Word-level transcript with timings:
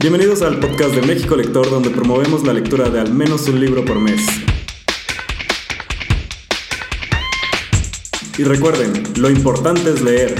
Bienvenidos 0.00 0.40
al 0.40 0.58
podcast 0.58 0.94
de 0.94 1.02
México 1.02 1.36
Lector, 1.36 1.68
donde 1.68 1.90
promovemos 1.90 2.42
la 2.46 2.54
lectura 2.54 2.88
de 2.88 3.00
al 3.00 3.12
menos 3.12 3.46
un 3.48 3.60
libro 3.60 3.84
por 3.84 4.00
mes. 4.00 4.26
Y 8.38 8.44
recuerden, 8.44 9.02
lo 9.18 9.28
importante 9.28 9.90
es 9.90 10.00
leer. 10.00 10.34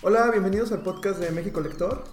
Hola, 0.00 0.30
bienvenidos 0.30 0.72
al 0.72 0.82
podcast 0.82 1.20
de 1.20 1.32
México 1.32 1.60
Lector. 1.60 2.04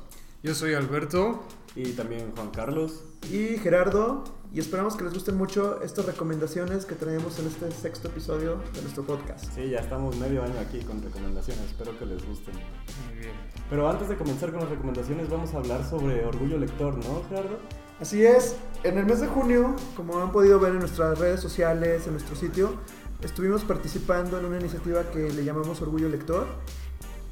Yo 0.43 0.53
soy 0.53 0.73
Alberto. 0.73 1.45
Y 1.77 1.93
también 1.93 2.33
Juan 2.35 2.49
Carlos. 2.49 3.05
Y 3.31 3.57
Gerardo. 3.59 4.25
Y 4.51 4.59
esperamos 4.59 4.95
que 4.95 5.03
les 5.03 5.13
gusten 5.13 5.37
mucho 5.37 5.79
estas 5.83 6.07
recomendaciones 6.07 6.85
que 6.85 6.95
traemos 6.95 7.37
en 7.37 7.45
este 7.45 7.69
sexto 7.71 8.07
episodio 8.07 8.57
de 8.73 8.81
nuestro 8.81 9.03
podcast. 9.03 9.45
Sí, 9.53 9.69
ya 9.69 9.79
estamos 9.79 10.17
medio 10.17 10.41
año 10.41 10.59
aquí 10.59 10.79
con 10.79 11.03
recomendaciones. 11.03 11.65
Espero 11.65 11.97
que 11.99 12.07
les 12.07 12.25
gusten. 12.25 12.55
Muy 12.55 13.19
bien. 13.19 13.33
Pero 13.69 13.87
antes 13.87 14.09
de 14.09 14.17
comenzar 14.17 14.49
con 14.49 14.61
las 14.61 14.69
recomendaciones, 14.69 15.29
vamos 15.29 15.53
a 15.53 15.57
hablar 15.57 15.87
sobre 15.87 16.25
Orgullo 16.25 16.57
Lector, 16.57 16.95
¿no, 16.97 17.21
Gerardo? 17.29 17.59
Así 17.99 18.25
es. 18.25 18.55
En 18.83 18.97
el 18.97 19.05
mes 19.05 19.21
de 19.21 19.27
junio, 19.27 19.75
como 19.95 20.19
han 20.19 20.31
podido 20.31 20.59
ver 20.59 20.71
en 20.71 20.79
nuestras 20.79 21.19
redes 21.19 21.41
sociales, 21.41 22.07
en 22.07 22.13
nuestro 22.13 22.35
sitio, 22.35 22.73
estuvimos 23.21 23.63
participando 23.63 24.39
en 24.39 24.45
una 24.45 24.59
iniciativa 24.59 25.03
que 25.11 25.31
le 25.31 25.45
llamamos 25.45 25.79
Orgullo 25.83 26.09
Lector. 26.09 26.47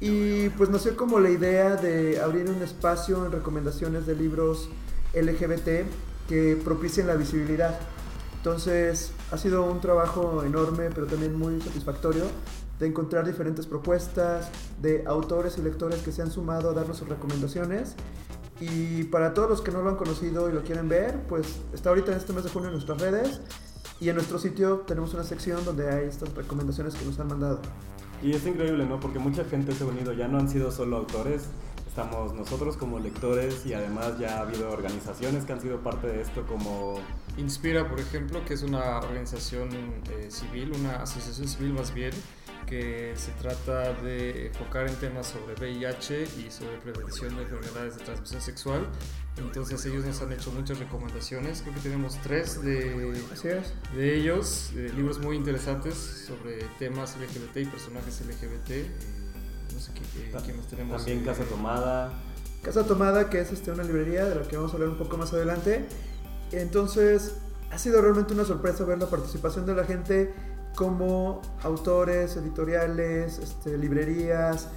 Y 0.00 0.50
pues 0.50 0.70
nació 0.70 0.96
como 0.96 1.18
la 1.18 1.30
idea 1.30 1.74
de 1.74 2.20
abrir 2.20 2.48
un 2.48 2.62
espacio 2.62 3.26
en 3.26 3.32
recomendaciones 3.32 4.06
de 4.06 4.14
libros 4.14 4.68
LGBT 5.14 5.88
que 6.28 6.56
propicien 6.62 7.06
la 7.06 7.16
visibilidad. 7.16 7.78
Entonces 8.36 9.12
ha 9.32 9.38
sido 9.38 9.64
un 9.64 9.80
trabajo 9.80 10.44
enorme, 10.44 10.90
pero 10.94 11.06
también 11.06 11.36
muy 11.36 11.60
satisfactorio, 11.60 12.24
de 12.78 12.86
encontrar 12.86 13.26
diferentes 13.26 13.66
propuestas 13.66 14.48
de 14.80 15.04
autores 15.06 15.58
y 15.58 15.62
lectores 15.62 16.00
que 16.02 16.12
se 16.12 16.22
han 16.22 16.30
sumado 16.30 16.70
a 16.70 16.74
darnos 16.74 16.98
sus 16.98 17.08
recomendaciones. 17.08 17.94
Y 18.60 19.04
para 19.04 19.34
todos 19.34 19.48
los 19.48 19.60
que 19.60 19.70
no 19.70 19.82
lo 19.82 19.90
han 19.90 19.96
conocido 19.96 20.48
y 20.48 20.52
lo 20.52 20.62
quieren 20.62 20.88
ver, 20.88 21.20
pues 21.28 21.60
está 21.72 21.90
ahorita 21.90 22.12
en 22.12 22.18
este 22.18 22.32
mes 22.32 22.44
de 22.44 22.50
junio 22.50 22.68
en 22.68 22.74
nuestras 22.74 23.00
redes 23.00 23.40
y 24.00 24.08
en 24.08 24.16
nuestro 24.16 24.38
sitio 24.38 24.84
tenemos 24.86 25.14
una 25.14 25.24
sección 25.24 25.64
donde 25.64 25.90
hay 25.90 26.06
estas 26.06 26.32
recomendaciones 26.34 26.94
que 26.94 27.04
nos 27.04 27.18
han 27.18 27.28
mandado. 27.28 27.60
Y 28.22 28.32
es 28.32 28.46
increíble, 28.46 28.84
¿no? 28.84 28.98
Porque 29.00 29.18
mucha 29.18 29.44
gente 29.44 29.72
se 29.72 29.84
ha 29.84 29.86
unido, 29.86 30.12
ya 30.12 30.28
no 30.28 30.38
han 30.38 30.48
sido 30.48 30.70
solo 30.72 30.96
autores, 30.96 31.44
estamos 31.98 32.32
nosotros 32.32 32.76
como 32.76 33.00
lectores 33.00 33.66
y 33.66 33.74
además 33.74 34.16
ya 34.20 34.36
ha 34.36 34.42
habido 34.42 34.70
organizaciones 34.70 35.44
que 35.44 35.52
han 35.52 35.60
sido 35.60 35.80
parte 35.80 36.06
de 36.06 36.20
esto 36.20 36.46
como... 36.46 37.00
Inspira, 37.36 37.88
por 37.88 37.98
ejemplo, 37.98 38.44
que 38.44 38.54
es 38.54 38.62
una 38.62 38.98
organización 38.98 39.68
eh, 39.72 40.30
civil, 40.30 40.72
una 40.78 41.02
asociación 41.02 41.48
civil 41.48 41.72
más 41.72 41.92
bien, 41.92 42.12
que 42.66 43.14
se 43.16 43.32
trata 43.32 43.94
de 43.94 44.46
enfocar 44.46 44.88
en 44.88 44.94
temas 44.96 45.26
sobre 45.26 45.54
VIH 45.54 46.22
y 46.38 46.50
sobre 46.52 46.78
prevención 46.78 47.34
de 47.34 47.42
enfermedades 47.42 47.96
de 47.96 48.04
transmisión 48.04 48.42
sexual. 48.42 48.86
Entonces 49.36 49.84
ellos 49.86 50.04
nos 50.04 50.22
han 50.22 50.32
hecho 50.32 50.52
muchas 50.52 50.78
recomendaciones, 50.78 51.62
creo 51.62 51.74
que 51.74 51.80
tenemos 51.80 52.16
tres 52.22 52.62
de, 52.62 53.12
de 53.96 54.16
ellos, 54.16 54.70
de 54.72 54.92
libros 54.92 55.18
muy 55.18 55.34
interesantes 55.34 55.94
sobre 56.28 56.58
temas 56.78 57.16
LGBT 57.16 57.56
y 57.56 57.64
personajes 57.64 58.20
LGBT. 58.20 58.70
Eh, 58.70 58.86
no 59.72 59.80
sé 59.80 59.92
qué, 59.94 60.02
qué, 60.44 60.52
más 60.54 60.66
tenemos. 60.66 60.96
También 60.98 61.24
Casa 61.24 61.44
Tomada. 61.44 62.12
Casa 62.62 62.84
Tomada, 62.84 63.30
que 63.30 63.40
es 63.40 63.52
este, 63.52 63.70
una 63.70 63.84
librería 63.84 64.24
de 64.24 64.34
la 64.34 64.42
que 64.42 64.56
vamos 64.56 64.72
a 64.72 64.74
hablar 64.74 64.90
un 64.90 64.98
poco 64.98 65.16
más 65.16 65.32
adelante. 65.32 65.86
Entonces, 66.52 67.34
ha 67.70 67.78
sido 67.78 68.00
realmente 68.00 68.34
una 68.34 68.44
sorpresa 68.44 68.84
ver 68.84 68.98
la 68.98 69.06
participación 69.06 69.66
de 69.66 69.74
la 69.74 69.84
gente 69.84 70.34
como 70.74 71.42
autores, 71.62 72.36
editoriales, 72.36 73.38
este, 73.38 73.76
librerías 73.76 74.68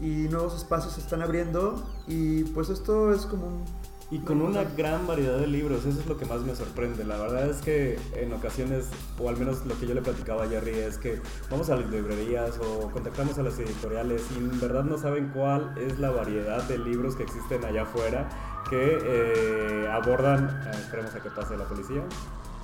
y 0.00 0.28
nuevos 0.28 0.56
espacios 0.56 0.94
se 0.94 1.00
están 1.00 1.20
abriendo 1.20 1.86
y 2.06 2.44
pues 2.44 2.70
esto 2.70 3.12
es 3.12 3.26
como 3.26 3.46
un 3.46 3.64
y 4.10 4.18
con 4.18 4.42
una 4.42 4.64
gran 4.64 5.06
variedad 5.06 5.38
de 5.38 5.46
libros, 5.46 5.86
eso 5.86 6.00
es 6.00 6.06
lo 6.06 6.16
que 6.16 6.24
más 6.24 6.40
me 6.42 6.56
sorprende. 6.56 7.04
La 7.04 7.16
verdad 7.16 7.48
es 7.48 7.58
que 7.58 7.96
en 8.14 8.32
ocasiones, 8.32 8.88
o 9.18 9.28
al 9.28 9.36
menos 9.36 9.64
lo 9.66 9.78
que 9.78 9.86
yo 9.86 9.94
le 9.94 10.02
platicaba 10.02 10.44
a 10.44 10.48
Jerry, 10.48 10.78
es 10.80 10.98
que 10.98 11.20
vamos 11.48 11.70
a 11.70 11.76
las 11.76 11.88
librerías 11.90 12.58
o 12.58 12.90
contactamos 12.90 13.38
a 13.38 13.44
las 13.44 13.58
editoriales 13.60 14.22
y 14.34 14.38
en 14.38 14.60
verdad 14.60 14.82
no 14.82 14.98
saben 14.98 15.28
cuál 15.28 15.74
es 15.78 16.00
la 16.00 16.10
variedad 16.10 16.62
de 16.64 16.78
libros 16.78 17.14
que 17.14 17.22
existen 17.22 17.64
allá 17.64 17.82
afuera 17.82 18.28
que 18.68 18.98
eh, 19.00 19.88
abordan. 19.92 20.60
Eh, 20.66 20.78
esperemos 20.80 21.14
a 21.14 21.20
que 21.20 21.30
pase 21.30 21.56
la 21.56 21.64
policía. 21.64 22.02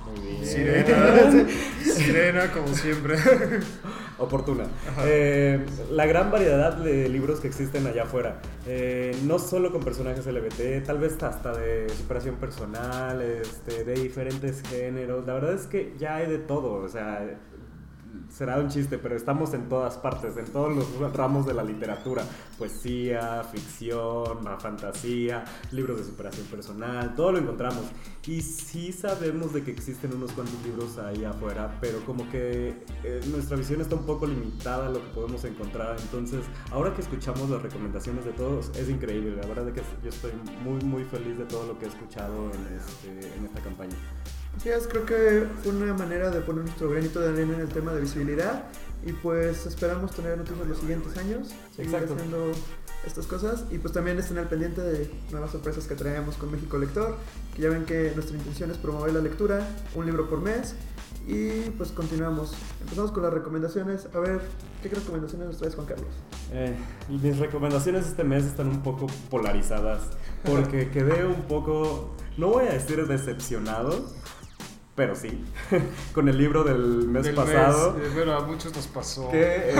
Muy 0.05 0.19
bien. 0.19 0.45
Sirena, 0.45 1.47
sirena 1.81 2.51
como 2.51 2.67
siempre. 2.73 3.17
Oportuna. 4.19 4.65
Eh, 5.05 5.63
la 5.91 6.05
gran 6.05 6.31
variedad 6.31 6.75
de 6.75 7.07
libros 7.07 7.39
que 7.39 7.47
existen 7.47 7.85
allá 7.85 8.03
afuera. 8.03 8.41
Eh, 8.65 9.15
no 9.23 9.37
solo 9.37 9.71
con 9.71 9.81
personajes 9.81 10.25
LGBT, 10.25 10.85
tal 10.85 10.97
vez 10.97 11.21
hasta 11.21 11.55
de 11.55 11.87
superación 11.89 12.35
personal, 12.35 13.21
este, 13.21 13.83
de 13.83 13.93
diferentes 13.93 14.63
géneros. 14.63 15.25
La 15.27 15.33
verdad 15.33 15.53
es 15.53 15.67
que 15.67 15.93
ya 15.99 16.15
hay 16.15 16.27
de 16.27 16.39
todo. 16.39 16.83
O 16.83 16.89
sea, 16.89 17.37
será 18.29 18.57
un 18.57 18.69
chiste, 18.69 18.97
pero 18.97 19.15
estamos 19.15 19.53
en 19.53 19.69
todas 19.69 19.97
partes, 19.97 20.37
en 20.37 20.45
todos 20.45 20.73
los 20.99 21.13
ramos 21.13 21.45
de 21.45 21.53
la 21.53 21.63
literatura, 21.63 22.23
poesía, 22.57 23.43
ficción, 23.43 24.39
fantasía, 24.59 25.43
libros 25.71 25.97
de 25.97 26.03
superación 26.05 26.45
personal, 26.47 27.15
todo 27.15 27.33
lo 27.33 27.39
encontramos. 27.39 27.83
Y 28.25 28.41
sí 28.41 28.91
sabemos 28.91 29.53
de 29.53 29.63
que 29.63 29.71
existen 29.71 30.13
unos 30.13 30.33
cuantos 30.33 30.61
libros 30.63 30.97
ahí 30.97 31.23
afuera, 31.23 31.77
pero 31.79 32.03
como 32.05 32.29
que 32.29 32.75
eh, 33.03 33.21
nuestra 33.27 33.55
visión 33.55 33.79
está 33.79 33.95
un 33.95 34.05
poco 34.05 34.27
limitada 34.27 34.87
a 34.87 34.89
lo 34.89 35.01
que 35.01 35.09
podemos 35.13 35.43
encontrar. 35.45 35.95
Entonces, 35.99 36.43
ahora 36.71 36.93
que 36.93 37.01
escuchamos 37.01 37.49
las 37.49 37.61
recomendaciones 37.61 38.25
de 38.25 38.31
todos, 38.33 38.69
es 38.75 38.89
increíble. 38.89 39.35
La 39.35 39.47
verdad 39.47 39.69
es 39.69 39.75
que 39.75 39.81
yo 40.03 40.09
estoy 40.09 40.31
muy, 40.63 40.81
muy 40.81 41.03
feliz 41.05 41.37
de 41.37 41.45
todo 41.45 41.67
lo 41.67 41.79
que 41.79 41.85
he 41.85 41.87
escuchado 41.87 42.51
en, 42.51 42.77
este, 42.77 43.37
en 43.37 43.45
esta 43.45 43.61
campaña. 43.61 43.95
Sí, 44.61 44.69
creo 44.89 45.05
que 45.05 45.47
fue 45.61 45.71
una 45.71 45.93
manera 45.93 46.29
de 46.29 46.41
poner 46.41 46.63
nuestro 46.63 46.89
granito 46.89 47.19
de 47.19 47.29
arena 47.29 47.53
en 47.55 47.61
el 47.61 47.69
tema 47.69 47.93
de 47.93 48.01
visibilidad 48.01 48.63
y 49.05 49.13
pues 49.13 49.65
esperamos 49.65 50.11
tener 50.11 50.37
noticias 50.37 50.61
en 50.61 50.69
los 50.69 50.79
siguientes 50.79 51.17
años, 51.17 51.49
seguir 51.75 51.95
haciendo 51.95 52.51
estas 53.05 53.27
cosas 53.27 53.65
y 53.71 53.77
pues 53.77 53.93
también 53.93 54.17
estén 54.17 54.37
al 54.37 54.49
pendiente 54.49 54.81
de 54.81 55.11
nuevas 55.31 55.51
sorpresas 55.51 55.85
que 55.87 55.95
traemos 55.95 56.35
con 56.35 56.51
México 56.51 56.77
Lector, 56.77 57.15
que 57.55 57.61
ya 57.61 57.69
ven 57.69 57.85
que 57.85 58.11
nuestra 58.15 58.35
intención 58.35 58.71
es 58.71 58.77
promover 58.77 59.13
la 59.13 59.21
lectura, 59.21 59.67
un 59.95 60.05
libro 60.05 60.29
por 60.29 60.41
mes 60.41 60.75
y 61.27 61.69
pues 61.71 61.91
continuamos. 61.91 62.53
Empezamos 62.81 63.11
con 63.11 63.23
las 63.23 63.33
recomendaciones. 63.33 64.07
A 64.13 64.19
ver, 64.19 64.41
¿qué 64.81 64.89
recomendaciones 64.89 65.47
nos 65.47 65.57
traes 65.57 65.75
Juan 65.75 65.87
Carlos? 65.87 66.07
Eh, 66.51 66.75
mis 67.09 67.37
recomendaciones 67.37 68.07
este 68.07 68.23
mes 68.23 68.45
están 68.45 68.67
un 68.67 68.81
poco 68.81 69.07
polarizadas 69.29 70.03
porque 70.43 70.89
quedé 70.89 71.25
un 71.25 71.43
poco, 71.43 72.15
no 72.37 72.49
voy 72.49 72.65
a 72.67 72.73
decir 72.73 73.05
decepcionado, 73.05 74.05
pero 74.97 75.15
sí, 75.15 75.29
con 76.13 76.27
el 76.27 76.39
libro 76.39 76.63
del 76.63 77.07
mes 77.07 77.29
pasado. 77.29 77.93
Mes, 77.93 78.15
bueno, 78.15 78.33
a 78.33 78.41
muchos 78.47 78.75
nos 78.75 78.87
pasó. 78.87 79.29
Que, 79.29 79.69
eh, 79.69 79.75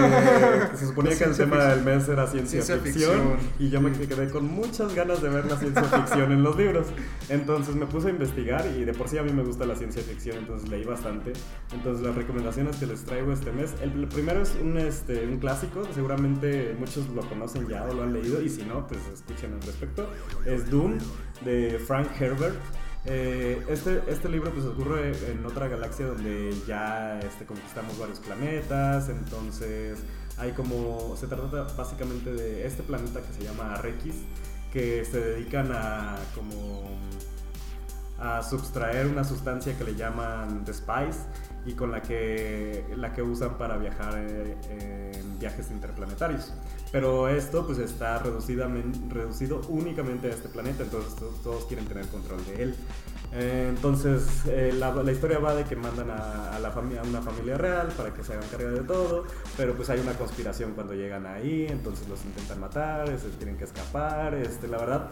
se 0.76 0.86
suponía 0.86 1.18
que 1.18 1.24
el 1.24 1.36
tema 1.36 1.58
del 1.66 1.84
mes 1.84 2.08
era 2.08 2.28
ciencia, 2.28 2.62
ficción, 2.78 3.38
y 3.58 3.72
yo 3.72 3.82
me 3.82 3.92
quedé 3.94 4.30
con 4.30 4.46
muchas 4.46 4.94
ganas 4.94 5.20
de 5.24 5.30
ver 5.30 5.46
la 5.46 5.58
ciencia 5.58 5.84
ficción 5.86 6.32
en 6.32 6.44
los 6.44 6.56
libros. 6.56 6.86
Entonces 7.30 7.74
me 7.74 7.88
puse 7.88 8.10
a 8.10 8.12
investigar 8.12 8.64
y 8.68 8.86
de 8.86 8.94
por 8.94 9.10
sí 9.10 9.18
a 9.18 9.24
mí 9.24 9.34
me 9.34 9.42
gusta 9.42 9.66
la 9.66 9.76
ciencia 9.76 10.04
ficción, 10.04 10.38
entonces 10.38 10.70
leí 10.70 10.84
bastante. 10.84 11.34
Entonces 11.74 12.06
las 12.06 12.14
recomendaciones 12.14 12.76
que 12.76 12.86
les 12.86 13.04
traigo 13.04 13.34
este 13.34 13.52
mes, 13.52 13.74
el 13.82 14.08
primero 14.08 14.44
es 14.44 14.56
un, 14.62 14.78
este, 14.78 15.26
un 15.26 15.40
clásico, 15.40 15.82
seguramente 15.96 16.76
muchos 16.78 17.10
lo 17.10 17.28
conocen 17.28 17.68
ya 17.68 17.86
o 17.86 17.94
lo 17.96 18.04
han 18.04 18.14
leído, 18.14 18.40
y 18.40 18.50
si 18.50 18.62
no, 18.62 18.86
pues 18.86 19.02
escuchen 19.12 19.56
al 19.56 19.64
respecto. 19.64 20.08
Es 20.46 20.70
Dune 20.70 21.00
de 21.44 21.80
Frank 21.80 22.08
Herbert. 22.22 22.56
Eh, 23.10 23.64
este, 23.70 24.02
este 24.08 24.28
libro 24.28 24.52
pues 24.52 24.66
ocurre 24.66 25.14
en 25.32 25.46
otra 25.46 25.70
galaxia 25.70 26.08
donde 26.08 26.54
ya 26.68 27.18
este, 27.20 27.46
conquistamos 27.46 27.98
varios 27.98 28.20
planetas, 28.20 29.08
entonces 29.08 30.00
hay 30.38 30.52
como, 30.52 31.16
se 31.16 31.28
trata 31.28 31.64
básicamente 31.78 32.34
de 32.34 32.68
este 32.68 32.84
planeta 32.84 33.22
que 33.22 33.34
se 33.34 33.44
llama 33.44 33.76
Arrakis, 33.76 34.16
que 34.74 35.06
se 35.06 35.22
dedican 35.22 35.72
a 35.72 36.18
como 36.36 36.90
a 38.20 38.42
subtraer 38.42 39.08
una 39.08 39.24
sustancia 39.24 39.78
que 39.78 39.84
le 39.84 39.96
llaman 39.96 40.64
The 40.66 40.74
Spice 40.74 41.20
y 41.66 41.74
con 41.74 41.92
la 41.92 42.02
que, 42.02 42.86
la 42.96 43.14
que 43.14 43.22
usan 43.22 43.58
para 43.58 43.78
viajar 43.78 44.14
eh, 44.18 45.12
en 45.14 45.40
viajes 45.40 45.70
interplanetarios. 45.70 46.54
Pero 46.92 47.28
esto 47.28 47.66
pues 47.66 47.78
está 47.80 48.20
reducido 48.20 49.62
únicamente 49.68 50.28
a 50.28 50.32
este 50.32 50.48
planeta, 50.48 50.84
entonces 50.84 51.14
todos 51.44 51.66
quieren 51.66 51.86
tener 51.86 52.08
control 52.08 52.44
de 52.46 52.64
él. 52.64 52.76
Eh, 53.34 53.66
entonces 53.68 54.46
eh, 54.48 54.74
la, 54.74 54.94
la, 54.94 55.12
historia 55.12 55.38
va 55.40 55.54
de 55.54 55.66
que 55.66 55.76
mandan 55.76 56.10
a, 56.10 56.58
la 56.60 56.72
familia, 56.72 57.02
a 57.02 57.04
una 57.04 57.22
familia 57.22 57.58
real 57.58 57.90
para 57.98 58.14
que 58.14 58.24
se 58.24 58.34
hagan 58.34 58.48
cargo 58.48 58.70
de 58.70 58.84
todo, 58.84 59.26
pero 59.58 59.76
pues 59.76 59.90
hay 59.90 60.00
una 60.00 60.14
conspiración 60.14 60.72
cuando 60.72 60.94
llegan 60.94 61.26
ahí, 61.26 61.68
entonces 61.70 62.08
los 62.08 62.24
intentan 62.24 62.62
matar, 62.62 63.08
se 63.20 63.28
tienen 63.32 63.58
que 63.58 63.66
escapar, 63.66 64.34
este, 64.34 64.70
la 64.70 64.78
verdad 64.78 65.10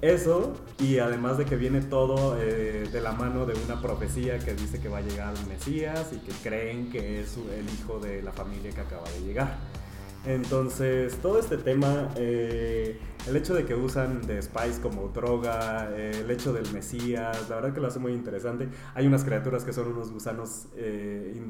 eso, 0.00 0.54
y 0.78 0.98
además 0.98 1.38
de 1.38 1.44
que 1.44 1.56
viene 1.56 1.80
todo 1.80 2.36
eh, 2.38 2.88
de 2.92 3.00
la 3.00 3.12
mano 3.12 3.46
de 3.46 3.54
una 3.64 3.80
profecía 3.80 4.38
que 4.38 4.54
dice 4.54 4.80
que 4.80 4.88
va 4.88 4.98
a 4.98 5.02
llegar 5.02 5.34
un 5.42 5.48
Mesías 5.48 6.12
y 6.12 6.16
que 6.18 6.32
creen 6.42 6.90
que 6.90 7.20
es 7.20 7.36
el 7.36 7.66
hijo 7.72 7.98
de 7.98 8.22
la 8.22 8.32
familia 8.32 8.70
que 8.70 8.80
acaba 8.80 9.08
de 9.10 9.20
llegar. 9.20 9.56
Entonces, 10.26 11.16
todo 11.20 11.38
este 11.38 11.58
tema 11.58 12.10
eh, 12.16 12.98
el 13.26 13.36
hecho 13.36 13.54
de 13.54 13.64
que 13.64 13.74
usan 13.74 14.26
de 14.26 14.40
Spice 14.42 14.80
como 14.82 15.08
droga, 15.08 15.88
eh, 15.92 16.20
el 16.20 16.30
hecho 16.30 16.52
del 16.52 16.70
Mesías, 16.72 17.48
la 17.48 17.56
verdad 17.56 17.72
que 17.72 17.80
lo 17.80 17.88
hace 17.88 17.98
muy 17.98 18.12
interesante. 18.12 18.68
Hay 18.94 19.06
unas 19.06 19.24
criaturas 19.24 19.64
que 19.64 19.72
son 19.72 19.88
unos 19.88 20.12
gusanos 20.12 20.66
eh, 20.76 21.42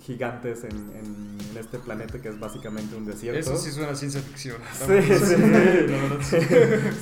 gigantes 0.00 0.64
en, 0.64 0.72
en, 0.72 1.56
este 1.56 1.78
planeta 1.78 2.20
que 2.20 2.28
es 2.28 2.40
básicamente 2.40 2.96
un 2.96 3.06
desierto. 3.06 3.38
Eso 3.38 3.56
sí 3.56 3.70
suena 3.70 3.94
ciencia 3.94 4.20
ficción. 4.20 4.56
Sí, 4.72 5.02
sí, 6.20 6.36
sí. 6.40 6.46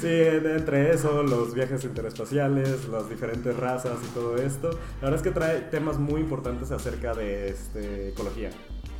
sí, 0.01 0.09
entre 0.09 0.93
eso, 0.93 1.23
los 1.23 1.55
viajes 1.55 1.85
interespaciales, 1.85 2.87
las 2.89 3.09
diferentes 3.09 3.57
razas 3.57 3.99
y 4.05 4.15
todo 4.15 4.37
esto. 4.37 4.71
La 5.01 5.09
verdad 5.09 5.17
es 5.17 5.23
que 5.23 5.31
trae 5.31 5.61
temas 5.63 5.99
muy 5.99 6.21
importantes 6.21 6.71
acerca 6.71 7.15
de 7.15 7.49
este, 7.49 8.11
ecología. 8.11 8.51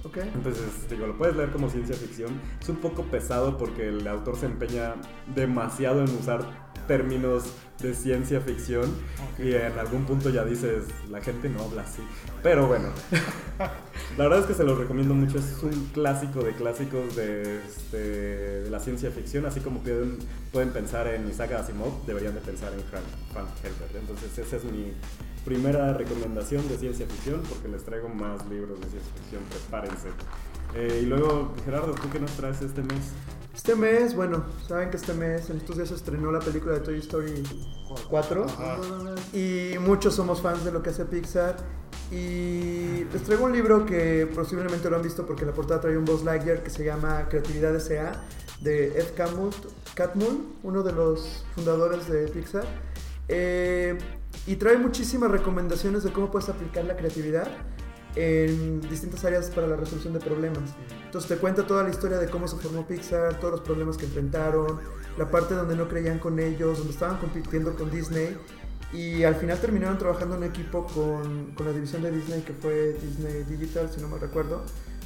Okay. 0.05 0.31
Entonces, 0.35 0.89
digo, 0.91 1.07
lo 1.07 1.17
puedes 1.17 1.37
leer 1.37 1.51
como 1.51 1.71
ciencia 1.71 1.95
ficción. 1.95 2.41
Es 2.61 2.69
un 2.69 2.77
poco 2.77 3.05
pesado 3.05 3.57
porque 3.57 3.89
el 3.89 4.07
autor 4.09 4.37
se 4.37 4.47
empeña 4.47 4.95
demasiado 5.35 6.01
en 6.05 6.11
usar 6.11 6.45
términos 6.89 7.45
de 7.81 7.95
ciencia 7.95 8.41
ficción 8.41 8.93
y 9.39 9.53
en 9.55 9.79
algún 9.79 10.05
punto 10.05 10.31
ya 10.31 10.45
dices, 10.45 10.85
la 11.11 11.21
gente 11.21 11.49
no 11.49 11.63
habla 11.63 11.83
así. 11.83 12.03
Pero 12.43 12.67
bueno, 12.67 12.89
la 14.19 14.25
verdad 14.25 14.41
es 14.41 14.47
que 14.47 14.55
se 14.55 14.65
los 14.65 14.77
recomiendo 14.77 15.15
mucho. 15.15 15.39
Es 15.39 15.63
un 15.63 15.87
clásico 15.93 16.43
de 16.43 16.53
clásicos 16.53 17.15
de, 17.15 17.61
este, 17.65 17.97
de 17.97 18.71
la 18.71 18.81
ciencia 18.81 19.11
ficción. 19.11 19.47
Así 19.47 19.61
como 19.61 19.81
pueden, 19.81 20.19
pueden 20.51 20.71
pensar 20.71 21.07
en 21.07 21.29
Isaac 21.29 21.53
Asimov, 21.53 22.05
deberían 22.07 22.35
de 22.35 22.41
pensar 22.41 22.73
en 22.73 22.81
Frank, 22.81 23.05
Frank 23.33 23.49
Herbert. 23.63 23.95
Entonces, 23.95 24.37
esa 24.39 24.57
es 24.57 24.65
mi 24.65 24.93
primera 25.45 25.93
recomendación 25.93 26.67
de 26.69 26.77
ciencia 26.79 27.07
ficción, 27.07 27.43
porque 27.49 27.69
les 27.69 27.83
traigo 27.83 28.09
más 28.09 28.47
libros 28.49 28.81
de 28.81 28.89
ciencia 28.89 29.13
ficción, 29.15 29.43
prepárense. 29.51 30.09
Eh, 30.75 31.01
y 31.03 31.07
luego, 31.07 31.53
Gerardo, 31.65 31.93
¿tú 31.95 32.09
qué 32.11 32.19
nos 32.19 32.31
traes 32.33 32.63
este 32.63 32.83
mes? 32.83 33.13
Este 33.55 33.75
mes, 33.75 34.17
bueno, 34.17 34.45
saben 34.67 34.91
que 34.91 34.97
este 34.97 35.13
mes, 35.13 35.51
en 35.51 35.59
estos 35.59 35.77
días 35.77 35.91
se 35.91 35.95
estrenó 35.95 36.33
la 36.33 36.41
película 36.41 36.73
de 36.75 36.81
Toy 36.81 36.99
Story 36.99 37.43
4 38.09 38.47
y 39.35 39.75
muchos 39.79 40.15
somos 40.15 40.41
fans 40.41 40.65
de 40.65 40.73
lo 40.73 40.83
que 40.83 40.91
hace 40.91 41.05
Pixar 41.05 41.57
y 42.11 43.05
les 43.13 43.23
traigo 43.25 43.45
un 43.45 43.53
libro 43.53 43.85
que 43.85 44.27
posiblemente 44.35 44.89
lo 44.89 44.97
han 44.97 45.03
visto 45.03 45.27
porque 45.27 45.45
la 45.45 45.53
portada 45.53 45.83
trae 45.83 45.99
un 45.99 46.07
Buzz 46.07 46.25
Lightyear 46.25 46.63
que 46.63 46.71
se 46.71 46.85
llama 46.85 47.27
Creatividad 47.29 47.77
S.A. 47.77 48.13
de 48.61 48.99
Ed 48.99 49.15
Catmull, 49.15 50.47
uno 50.63 50.83
de 50.83 50.93
los 50.93 51.45
fundadores 51.55 52.09
de 52.09 52.29
Pixar. 52.29 52.65
Eh, 53.29 53.99
y 54.47 54.57
trae 54.57 54.77
muchísimas 54.77 55.31
recomendaciones 55.31 56.03
de 56.03 56.13
cómo 56.13 56.31
puedes 56.31 56.49
aplicar 56.49 56.85
la 56.85 56.97
creatividad 56.97 57.49
en 58.15 58.81
distintas 58.83 59.25
áreas 59.25 59.51
para 59.51 59.67
la 59.67 59.77
resolución 59.77 60.13
de 60.13 60.21
problemas. 60.21 60.71
Entonces 61.05 61.29
te 61.29 61.37
cuenta 61.37 61.67
toda 61.67 61.83
la 61.83 61.91
historia 61.91 62.19
de 62.19 62.29
cómo 62.29 62.47
se 62.49 62.57
formó 62.57 62.87
Pixar, 62.87 63.39
todos 63.41 63.53
los 63.53 63.61
problemas 63.63 63.97
que 63.97 64.05
enfrentaron, 64.05 64.81
la 65.17 65.31
parte 65.31 65.55
donde 65.55 65.77
no 65.77 65.89
creían 65.89 66.19
con 66.19 66.39
ellos, 66.39 66.79
donde 66.79 66.93
estaban 66.93 67.19
compitiendo 67.19 67.75
con 67.75 67.91
Disney 67.91 68.37
y 68.93 69.25
al 69.25 69.37
final 69.37 69.59
terminaron 69.59 69.97
trabajando 69.97 70.37
en 70.37 70.43
equipo 70.43 70.87
con, 70.87 71.53
con 71.55 71.67
la 71.67 71.73
división 71.73 72.03
de 72.03 72.11
Disney 72.11 72.43
que 72.43 72.53
fue 72.53 72.95
Disney 72.95 73.45
Digital, 73.45 73.91
si 73.91 74.01
no 74.01 74.09
me 74.09 74.19
recuerdo, 74.19 74.63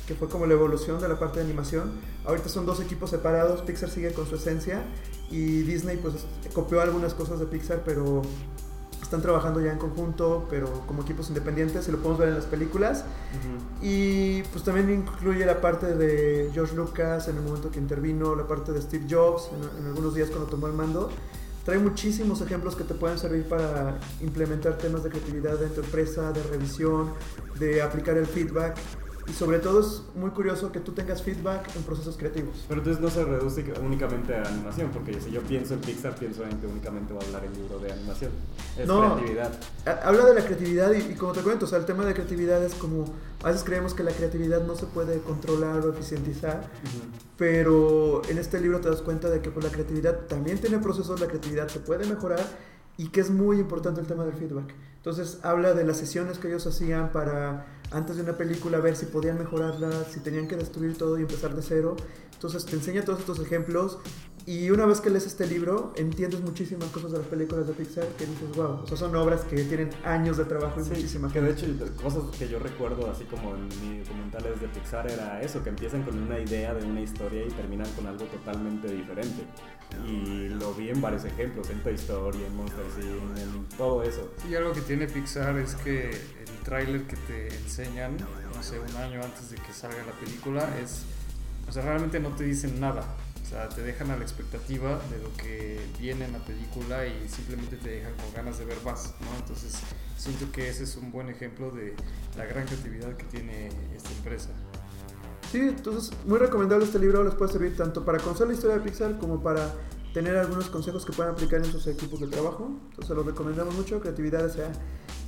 que 0.09 0.15
fue 0.15 0.29
como 0.29 0.47
la 0.47 0.55
evolución 0.55 1.01
de 1.01 1.09
la 1.09 1.19
parte 1.19 1.39
de 1.39 1.45
animación. 1.45 1.93
Ahorita 2.25 2.49
son 2.49 2.67
dos 2.67 2.81
equipos 2.81 3.11
separados, 3.11 3.63
Pixar 3.63 3.91
sigue 3.91 4.13
con 4.13 4.27
su 4.27 4.37
esencia 4.37 4.83
y 5.31 5.63
Disney 5.63 5.99
pues 5.99 6.27
copió 6.53 6.81
algunas 6.81 7.15
cosas 7.15 7.39
de 7.39 7.47
Pixar, 7.47 7.83
pero 7.85 8.23
están 9.07 9.23
trabajando 9.23 9.61
ya 9.61 9.73
en 9.73 9.79
conjunto, 9.79 10.47
pero 10.51 10.83
como 10.87 11.03
equipos 11.03 11.29
independientes, 11.29 11.89
y 11.89 11.93
lo 11.93 11.99
podemos 11.99 12.19
ver 12.19 12.29
en 12.29 12.35
las 12.35 12.45
películas. 12.45 13.05
Y 13.81 14.43
pues 14.45 14.65
también 14.65 14.91
incluye 14.91 15.47
la 15.47 15.61
parte 15.61 15.95
de 15.95 16.51
George 16.53 16.75
Lucas 16.75 17.29
en 17.29 17.37
el 17.37 17.43
momento 17.43 17.71
que 17.71 17.79
intervino, 17.79 18.35
la 18.35 18.47
parte 18.47 18.73
de 18.73 18.83
Steve 18.83 19.07
Jobs 19.09 19.51
en, 19.53 19.83
en 19.83 19.87
algunos 19.89 20.15
días 20.15 20.29
cuando 20.29 20.47
tomó 20.49 20.67
el 20.67 20.73
mando. 20.73 21.11
Trae 21.65 21.79
muchísimos 21.79 22.41
ejemplos 22.43 22.77
que 22.77 22.85
te 22.85 22.95
pueden 22.95 23.19
servir 23.19 23.49
para 23.49 23.99
implementar 24.21 24.79
temas 24.79 25.03
de 25.03 25.11
creatividad 25.11 25.59
de 25.59 25.67
tu 25.69 25.81
empresa, 25.81 26.31
de 26.33 26.43
revisión, 26.45 27.11
de 27.59 27.83
aplicar 27.83 28.17
el 28.17 28.27
feedback. 28.27 28.77
Y 29.29 29.33
sobre 29.33 29.59
todo 29.59 29.81
es 29.81 30.03
muy 30.15 30.31
curioso 30.31 30.71
que 30.71 30.79
tú 30.79 30.93
tengas 30.93 31.23
feedback 31.23 31.75
en 31.75 31.83
procesos 31.83 32.17
creativos. 32.17 32.65
Pero 32.69 32.81
entonces 32.81 33.03
no 33.03 33.11
se 33.11 33.25
reduce 33.25 33.65
únicamente 33.83 34.37
a 34.37 34.43
animación, 34.43 34.91
porque 34.93 35.21
si 35.21 35.33
yo 35.33 35.41
pienso 35.43 35.75
en 35.75 35.81
Pixar, 35.81 36.15
pienso 36.15 36.45
en 36.45 36.59
que 36.61 36.67
únicamente 36.67 37.13
va 37.13 37.21
a 37.21 37.25
hablar 37.25 37.45
el 37.45 37.53
libro 37.53 37.79
de 37.81 37.93
animación. 37.93 38.31
Es 38.79 38.87
no, 38.87 39.17
creatividad. 39.17 39.53
Habla 40.05 40.27
de 40.27 40.35
la 40.35 40.45
creatividad 40.45 40.93
y, 40.93 41.15
como 41.15 41.33
te 41.33 41.41
cuento, 41.41 41.65
o 41.65 41.69
sea, 41.69 41.79
el 41.79 41.87
tema 41.87 42.05
de 42.05 42.15
creatividad 42.15 42.63
es 42.63 42.75
como, 42.75 43.05
a 43.43 43.49
veces 43.49 43.65
creemos 43.65 43.95
que 43.95 44.05
la 44.05 44.13
creatividad 44.13 44.65
no 44.65 44.77
se 44.77 44.87
puede 44.87 45.19
controlar 45.21 45.85
o 45.85 45.93
eficientizar, 45.93 46.71
pero 47.37 48.23
en 48.29 48.39
este 48.39 48.61
libro 48.61 48.81
te 48.81 48.89
das 48.89 49.03
cuenta 49.03 49.29
de 49.29 49.41
que 49.41 49.51
pues, 49.51 49.65
la 49.65 49.73
creatividad 49.73 50.27
también 50.27 50.59
tiene 50.59 50.79
procesos, 50.79 51.21
la 51.21 51.27
creatividad 51.27 51.69
se 51.69 51.81
puede 51.81 52.07
mejorar 52.07 52.41
y 52.97 53.09
que 53.09 53.21
es 53.21 53.31
muy 53.31 53.59
importante 53.59 54.01
el 54.01 54.07
tema 54.07 54.25
del 54.25 54.35
feedback. 54.35 54.75
Entonces 54.97 55.39
habla 55.45 55.73
de 55.75 55.85
las 55.85 55.99
sesiones 55.99 56.39
que 56.39 56.49
ellos 56.49 56.67
hacían 56.67 57.13
para 57.13 57.67
antes 57.93 58.17
de 58.17 58.23
una 58.23 58.37
película 58.37 58.79
ver 58.79 58.97
si 58.97 59.07
podían 59.07 59.39
mejorarla, 59.39 60.05
si 60.05 60.21
tenían 60.21 60.49
que 60.49 60.57
destruir 60.57 60.99
todo 60.99 61.19
y 61.19 61.23
empezar 61.23 61.55
de 61.55 61.63
cero. 61.63 61.97
Entonces 62.37 62.67
te 62.67 62.77
enseña 62.77 63.03
todos 63.03 63.21
estos 63.21 63.41
ejemplos 63.41 63.99
y 64.45 64.71
una 64.71 64.87
vez 64.87 65.01
que 65.01 65.11
lees 65.11 65.27
este 65.27 65.45
libro 65.45 65.93
entiendes 65.97 66.41
muchísimas 66.41 66.89
cosas 66.91 67.11
de 67.11 67.19
las 67.19 67.27
películas 67.27 67.67
de 67.67 67.73
Pixar 67.73 68.07
que 68.17 68.27
dices, 68.27 68.55
wow, 68.55 68.83
o 68.85 68.87
sea, 68.87 68.97
son 68.97 69.17
obras 69.17 69.41
que 69.41 69.57
tienen 69.65 69.91
años 70.05 70.37
de 70.37 70.45
trabajo 70.45 70.81
y 70.81 70.85
muchísimas 70.85 71.33
Que 71.33 71.41
de 71.41 71.51
hecho, 71.51 71.67
cosas 72.01 72.23
que 72.39 72.49
yo 72.49 72.61
recuerdo 72.61 73.11
así 73.11 73.25
como 73.25 73.57
en 73.57 73.65
mis 73.67 74.07
documentales 74.07 74.61
de 74.61 74.69
Pixar 74.69 75.11
era 75.11 75.43
eso, 75.43 75.65
que 75.65 75.71
empiezan 75.71 76.05
con 76.05 76.17
una 76.17 76.39
idea 76.39 76.75
de 76.75 76.87
una 76.87 77.01
historia 77.01 77.45
y 77.45 77.51
terminan 77.51 77.91
con 77.95 78.07
algo 78.07 78.25
totalmente 78.27 78.87
diferente. 78.87 79.47
Y 80.07 80.49
lo 80.51 80.73
vi 80.75 80.91
en 80.91 81.01
varios 81.01 81.25
ejemplos, 81.25 81.69
en 81.71 81.83
Toy 81.83 81.95
Story, 81.95 82.45
en 82.45 82.55
Monster 82.55 82.85
Inc., 82.99 83.39
en 83.39 83.69
todo 83.77 84.05
eso. 84.05 84.31
Y 84.49 84.55
algo 84.55 84.73
que 84.73 84.83
tiene 84.83 85.09
Pixar 85.09 85.59
es 85.59 85.75
que 85.75 86.11
el 86.11 86.63
tráiler 86.63 87.03
que 87.09 87.17
te 87.17 87.49
enseñan, 87.49 88.17
no 88.55 88.63
sé, 88.63 88.79
un 88.79 88.97
año 88.97 89.21
antes 89.25 89.51
de 89.51 89.57
que 89.57 89.73
salga 89.73 90.05
la 90.05 90.13
película, 90.13 90.69
es, 90.81 91.03
o 91.69 91.73
sea, 91.73 91.83
realmente 91.83 92.21
no 92.21 92.31
te 92.31 92.45
dicen 92.45 92.81
nada. 92.81 93.05
O 93.43 93.49
sea, 93.49 93.69
te 93.69 93.83
dejan 93.83 94.11
a 94.11 94.17
la 94.17 94.23
expectativa 94.23 94.99
de 95.09 95.19
lo 95.19 95.33
que 95.37 95.81
viene 96.01 96.25
en 96.25 96.33
la 96.33 96.45
película 96.45 97.07
y 97.07 97.29
simplemente 97.29 97.77
te 97.77 97.91
dejan 97.91 98.13
con 98.15 98.33
ganas 98.35 98.59
de 98.59 98.65
ver 98.65 98.79
más, 98.85 99.15
¿no? 99.21 99.37
Entonces, 99.39 99.79
siento 100.17 100.51
que 100.51 100.69
ese 100.69 100.83
es 100.83 100.97
un 100.97 101.13
buen 101.13 101.29
ejemplo 101.29 101.71
de 101.71 101.95
la 102.37 102.45
gran 102.45 102.67
creatividad 102.67 103.17
que 103.17 103.25
tiene 103.27 103.69
esta 103.95 104.11
empresa. 104.11 104.51
Sí, 105.53 105.59
entonces 105.59 106.13
muy 106.25 106.39
recomendable 106.39 106.85
este 106.85 106.99
libro, 106.99 107.23
les 107.23 107.35
puede 107.35 107.53
servir 107.53 107.77
tanto 107.77 108.05
para 108.05 108.19
conocer 108.19 108.49
la 108.49 108.55
historia 108.55 108.79
de 108.79 108.83
Pixar 108.83 109.17
como 109.19 109.41
para 109.41 109.73
tener 110.13 110.37
algunos 110.37 110.69
consejos 110.69 111.05
que 111.05 111.13
puedan 111.13 111.35
aplicar 111.35 111.61
en 111.65 111.71
sus 111.71 111.87
equipos 111.87 112.19
de 112.21 112.27
trabajo. 112.27 112.71
Entonces 112.91 113.15
los 113.15 113.25
recomendamos 113.25 113.75
mucho, 113.75 114.01
creatividad 114.01 114.51
sea. 114.51 114.73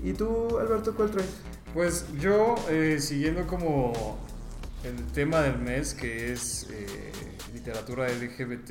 ¿Y 0.03 0.13
tú, 0.13 0.59
Alberto, 0.59 0.95
cuál 0.95 1.11
traes? 1.11 1.29
Pues 1.73 2.07
yo, 2.19 2.57
eh, 2.69 2.99
siguiendo 2.99 3.47
como 3.47 4.19
el 4.85 5.05
tema 5.13 5.41
del 5.41 5.59
mes, 5.59 5.95
que 5.95 6.33
es 6.33 6.69
eh, 6.71 6.87
literatura 7.53 8.09
LGBT, 8.09 8.71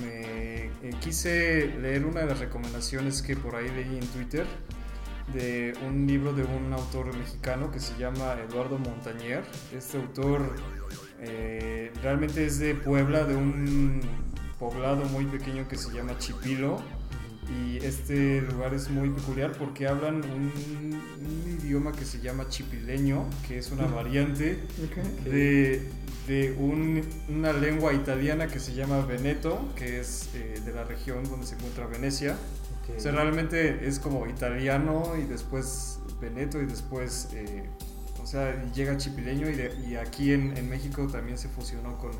me 0.00 0.66
eh, 0.66 0.70
quise 1.00 1.66
leer 1.80 2.06
una 2.06 2.20
de 2.20 2.26
las 2.26 2.38
recomendaciones 2.38 3.22
que 3.22 3.36
por 3.36 3.56
ahí 3.56 3.68
leí 3.70 3.98
en 3.98 4.06
Twitter 4.08 4.46
de 5.34 5.74
un 5.86 6.06
libro 6.06 6.32
de 6.32 6.44
un 6.44 6.72
autor 6.72 7.16
mexicano 7.16 7.70
que 7.70 7.80
se 7.80 7.96
llama 7.98 8.36
Eduardo 8.48 8.78
Montañer. 8.78 9.44
Este 9.72 9.98
autor 9.98 10.54
eh, 11.20 11.92
realmente 12.02 12.46
es 12.46 12.58
de 12.58 12.74
Puebla, 12.74 13.24
de 13.24 13.36
un 13.36 14.00
poblado 14.58 15.04
muy 15.06 15.26
pequeño 15.26 15.68
que 15.68 15.76
se 15.76 15.92
llama 15.92 16.18
Chipilo. 16.18 16.82
Y 17.50 17.78
este 17.78 18.42
lugar 18.42 18.74
es 18.74 18.90
muy 18.90 19.10
peculiar 19.10 19.52
porque 19.52 19.88
hablan 19.88 20.16
un, 20.16 20.50
idioma 21.62 21.92
que 21.92 22.04
se 22.04 22.20
llama 22.20 22.48
chipileño, 22.48 23.24
que 23.46 23.58
es 23.58 23.70
una 23.70 23.86
variante 23.86 24.60
de, 25.24 25.82
de 26.26 26.52
una 26.58 27.52
lengua 27.52 27.92
italiana 27.92 28.46
que 28.46 28.60
se 28.60 28.74
llama 28.74 29.04
Veneto, 29.04 29.68
que 29.74 30.00
es 30.00 30.30
eh, 30.34 30.60
de 30.64 30.72
la 30.72 30.84
región 30.84 31.24
donde 31.24 31.46
se 31.46 31.54
encuentra 31.56 31.86
Venecia. 31.86 32.36
O 32.96 33.00
sea, 33.00 33.12
realmente 33.12 33.86
es 33.86 34.00
como 34.00 34.26
italiano 34.26 35.14
y 35.16 35.24
después 35.24 36.00
Veneto 36.20 36.60
y 36.60 36.66
después, 36.66 37.28
eh, 37.32 37.64
o 38.22 38.26
sea, 38.26 38.64
llega 38.74 38.96
chipileño 38.96 39.48
y, 39.48 39.96
aquí 39.96 40.32
en, 40.32 40.56
en, 40.56 40.68
México 40.68 41.06
también 41.06 41.38
se 41.38 41.48
fusionó 41.48 41.96
con 41.98 42.10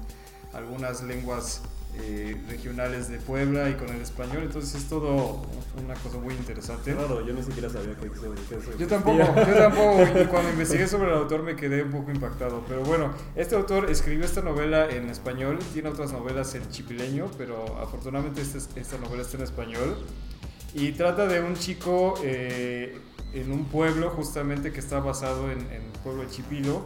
algunas 0.52 1.02
lenguas 1.02 1.62
eh, 1.96 2.36
regionales 2.48 3.08
de 3.08 3.18
Puebla 3.18 3.68
y 3.68 3.74
con 3.74 3.88
el 3.88 4.00
español, 4.00 4.42
entonces 4.42 4.82
es 4.82 4.88
todo 4.88 5.42
una 5.82 5.94
cosa 5.94 6.18
muy 6.18 6.34
interesante. 6.34 6.94
Claro, 6.94 7.26
yo 7.26 7.34
ni 7.34 7.42
siquiera 7.42 7.68
sabía 7.68 7.94
que, 7.96 8.06
eso, 8.06 8.78
Yo 8.78 8.86
tampoco, 8.86 9.18
yo 9.18 9.54
tampoco, 9.58 10.02
y 10.20 10.26
cuando 10.26 10.50
investigué 10.50 10.86
sobre 10.86 11.10
el 11.10 11.16
autor 11.16 11.42
me 11.42 11.56
quedé 11.56 11.82
un 11.82 11.90
poco 11.90 12.10
impactado, 12.10 12.64
pero 12.68 12.82
bueno, 12.82 13.12
este 13.36 13.56
autor 13.56 13.90
escribió 13.90 14.24
esta 14.24 14.42
novela 14.42 14.88
en 14.88 15.10
español, 15.10 15.58
tiene 15.72 15.88
otras 15.88 16.12
novelas 16.12 16.54
en 16.54 16.68
chipileño, 16.70 17.30
pero 17.36 17.78
afortunadamente 17.78 18.40
esta, 18.40 18.58
esta 18.78 18.98
novela 18.98 19.22
está 19.22 19.36
en 19.36 19.44
español. 19.44 19.96
Y 20.72 20.92
trata 20.92 21.26
de 21.26 21.40
un 21.40 21.54
chico 21.56 22.14
eh, 22.22 22.96
en 23.32 23.52
un 23.52 23.64
pueblo 23.64 24.10
justamente 24.10 24.72
que 24.72 24.80
está 24.80 25.00
basado 25.00 25.50
en, 25.50 25.58
el 25.58 25.82
pueblo 26.02 26.22
de 26.22 26.30
Chipilo, 26.30 26.84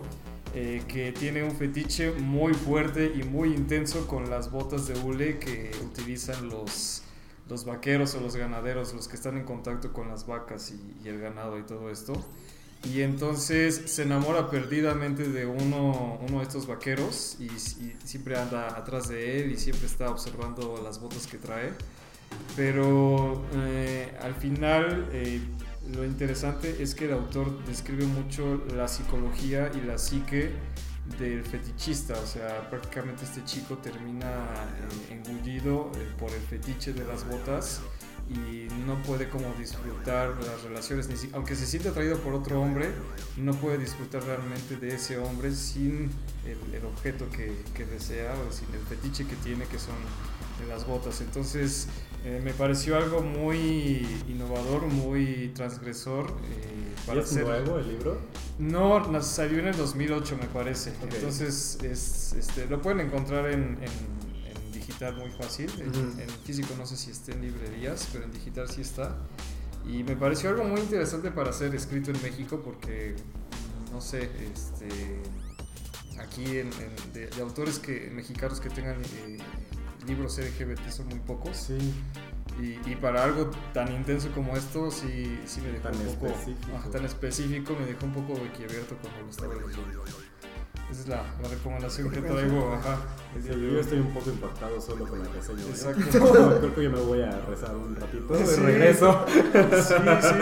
eh, 0.57 0.83
que 0.87 1.11
tiene 1.11 1.43
un 1.43 1.51
fetiche 1.51 2.13
muy 2.13 2.55
fuerte 2.55 3.13
y 3.13 3.25
muy 3.25 3.53
intenso 3.53 4.07
con 4.07 4.31
las 4.31 4.53
botas 4.53 4.87
de 4.87 4.95
hule 4.95 5.39
que 5.41 5.73
utilizan 5.85 6.49
los, 6.49 7.03
los 7.49 7.65
vaqueros 7.65 8.15
o 8.15 8.21
los 8.21 8.37
ganaderos, 8.37 8.95
los 8.95 9.09
que 9.09 9.17
están 9.17 9.37
en 9.37 9.45
contacto 9.45 9.93
con 9.93 10.09
las 10.09 10.29
vacas 10.29 10.73
y, 10.73 11.09
el 11.09 11.19
ganado 11.19 11.59
y 11.59 11.63
todo 11.65 11.91
esto. 11.91 12.13
Y 12.85 13.01
entonces 13.01 13.83
se 13.87 14.03
enamora 14.03 14.49
perdidamente 14.49 15.29
de 15.29 15.45
uno, 15.45 16.21
uno 16.29 16.39
de 16.39 16.45
estos 16.45 16.69
vaqueros 16.69 17.37
y, 17.41 17.49
siempre 18.07 18.39
anda 18.39 18.79
atrás 18.79 19.09
de 19.09 19.41
él 19.41 19.51
y 19.51 19.57
siempre 19.57 19.87
está 19.87 20.09
observando 20.09 20.81
las 20.85 21.01
botas 21.01 21.27
que 21.27 21.39
trae. 21.39 21.73
Pero 22.55 23.45
eh, 23.55 24.17
al 24.21 24.35
final 24.35 25.09
eh, 25.13 25.41
lo 25.93 26.05
interesante 26.05 26.83
es 26.83 26.95
que 26.95 27.07
el 27.07 27.13
autor 27.13 27.65
describe 27.65 28.07
mucho 28.07 28.65
la 28.75 28.89
psicología 28.89 29.71
y 29.75 29.87
la 29.87 29.99
psique 29.99 30.53
del 31.19 31.45
fetichista, 31.45 32.15
o 32.15 32.27
sea, 32.27 32.69
prácticamente 32.71 33.25
este 33.25 33.45
chico 33.45 33.77
termina 33.77 34.47
engullido 35.11 35.91
eh, 35.97 36.13
por 36.19 36.31
el 36.31 36.41
fetiche 36.41 36.95
de 36.95 37.05
las 37.05 37.29
botas 37.29 37.83
y 38.31 38.69
no 38.87 39.03
puede 39.03 39.29
como 39.29 39.53
disfrutar 39.59 40.35
las 40.45 40.63
relaciones, 40.63 41.09
ni 41.09 41.31
aunque 41.35 41.55
se 41.55 41.67
siente 41.67 41.89
atraído 41.89 42.19
por 42.19 42.35
otro 42.35 42.61
hombre, 42.61 42.91
no 43.37 43.53
puede 43.55 43.79
disfrutar 43.79 44.23
realmente 44.25 44.77
de 44.77 44.95
ese 44.95 45.19
hombre 45.19 45.55
sin 45.55 46.11
el, 46.45 46.85
objeto 46.85 47.29
que, 47.31 47.53
que, 47.75 47.85
desea 47.85 48.35
o 48.49 48.53
sin 48.53 48.69
el 48.75 48.81
fetiche 48.81 49.27
que 49.27 49.37
tiene 49.37 49.65
que 49.67 49.79
son 49.79 49.95
las 50.69 50.87
botas. 50.87 51.21
Entonces 51.21 51.89
eh, 52.25 52.41
me 52.43 52.53
pareció 52.53 52.97
algo 52.97 53.21
muy 53.21 54.07
innovador, 54.29 54.87
muy 54.87 55.53
transgresor. 55.55 56.31
Eh, 56.31 56.95
para 57.07 57.21
¿Y 57.21 57.23
es 57.23 57.33
nuevo 57.37 57.79
el 57.79 57.89
libro? 57.89 58.19
No, 58.59 59.23
salió 59.23 59.59
en 59.59 59.69
el 59.69 59.77
2008 59.77 60.39
me 60.41 60.47
parece. 60.47 60.93
Entonces 61.03 61.79
es, 61.83 62.33
este, 62.33 62.67
lo 62.67 62.81
pueden 62.81 63.01
encontrar 63.01 63.51
en, 63.51 63.79
en, 63.83 64.24
digital 64.99 65.17
muy 65.17 65.31
fácil. 65.31 65.71
en, 65.79 66.29
físico 66.45 66.75
no 66.79 66.87
sé 66.87 66.97
si 66.97 67.11
esté 67.11 67.33
en 67.33 67.43
librerías, 67.43 68.09
pero 68.13 68.25
en 68.25 68.33
digital 68.33 68.69
sí 68.69 68.81
está. 68.81 69.17
Y 69.87 70.03
me 70.03 70.17
pareció 70.17 70.51
algo 70.51 70.65
muy 70.65 70.81
interesante 70.81 71.31
para 71.31 71.53
ser 71.53 71.75
escrito 71.75 72.11
en 72.11 72.23
México 72.23 72.63
porque, 72.65 73.17
no 73.93 74.01
sé, 74.01 74.31
este, 74.53 75.21
aquí 76.19 76.45
de, 76.45 77.31
autores 77.41 77.79
que, 77.79 78.11
mexicanos 78.11 78.61
que 78.61 78.71
tengan... 78.71 79.01
Eh, 79.03 79.39
libros 80.07 80.39
LGBT 80.39 80.91
son 80.91 81.09
muy 81.09 81.19
pocos. 81.21 81.57
Sí. 81.57 81.79
Y, 82.87 82.95
para 82.97 83.25
algo 83.25 83.51
tan 83.73 83.93
intenso 83.93 84.31
como 84.33 84.57
esto, 84.57 84.91
sí, 84.91 85.41
sí 85.45 85.61
me 85.61 85.71
dejó 85.71 85.89
un 85.89 86.15
poco. 86.15 86.27
Específico. 86.27 86.91
tan 86.91 87.05
específico, 87.05 87.77
me 87.79 87.87
dejó 87.87 88.07
un 88.07 88.13
poco 88.13 88.35
boquiabierto 88.35 88.97
cuando 89.01 89.23
lo 89.23 89.31
estaba 89.31 89.55
leyendo. 89.55 90.05
Esa 90.91 91.01
es 91.01 91.09
la, 91.09 91.23
la 91.43 91.49
recomendación 91.49 92.11
que 92.11 92.21
traigo. 92.21 92.73
Ajá, 92.73 92.99
yo 93.43 93.81
estoy 93.81 93.99
un 93.99 94.13
poco 94.15 94.31
impactado 94.31 94.81
solo 94.81 95.07
con 95.07 95.19
la 95.19 95.29
reseña. 95.29 95.63
¿eh? 95.63 95.71
Exacto. 95.71 96.01
Creo 96.61 96.75
que 96.75 96.83
yo 96.85 96.91
me 96.91 97.01
voy 97.01 97.23
a 97.23 97.41
rezar 97.41 97.75
un 97.77 97.97
ratito 97.97 98.35
de 98.35 98.57
regreso. 98.57 99.25
Sí, 99.29 99.41
sí. 100.23 100.35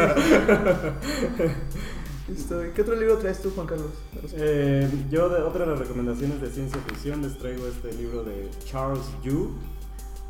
¿Qué 2.74 2.82
otro 2.82 2.96
libro 2.96 3.18
traes 3.18 3.42
tú, 3.42 3.50
Juan 3.50 3.66
Carlos? 3.66 3.90
Eh, 4.34 4.88
yo, 5.10 5.28
de, 5.28 5.42
otra 5.42 5.64
de 5.64 5.72
las 5.72 5.78
recomendaciones 5.78 6.40
de 6.40 6.50
ciencia 6.50 6.80
ficción, 6.86 7.22
les 7.22 7.36
traigo 7.36 7.66
este 7.66 7.92
libro 7.92 8.22
de 8.24 8.48
Charles 8.64 9.04
Yu. 9.22 9.50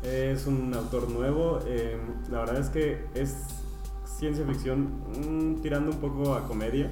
Es 0.03 0.47
un 0.47 0.73
autor 0.73 1.09
nuevo. 1.09 1.59
Eh, 1.65 1.97
la 2.29 2.39
verdad 2.39 2.59
es 2.59 2.69
que 2.69 3.05
es 3.13 3.35
ciencia 4.05 4.45
ficción 4.45 5.55
mm, 5.55 5.61
tirando 5.61 5.91
un 5.91 5.99
poco 5.99 6.33
a 6.33 6.47
comedia. 6.47 6.91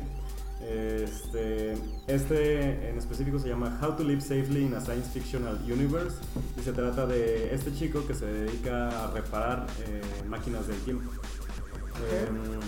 Este, 0.63 1.73
este 2.07 2.89
en 2.89 2.97
específico 2.97 3.39
se 3.39 3.49
llama 3.49 3.79
How 3.81 3.95
to 3.95 4.03
Live 4.03 4.21
Safely 4.21 4.65
in 4.65 4.73
a 4.73 4.81
Science 4.81 5.09
Fictional 5.11 5.59
Universe 5.65 6.17
y 6.59 6.63
se 6.63 6.71
trata 6.71 7.05
de 7.05 7.53
este 7.53 7.73
chico 7.73 8.05
que 8.05 8.13
se 8.13 8.25
dedica 8.25 9.05
a 9.05 9.11
reparar 9.11 9.67
eh, 9.85 10.01
máquinas 10.27 10.67
del 10.67 10.77
tiempo. 10.81 11.09
Em, 12.11 12.59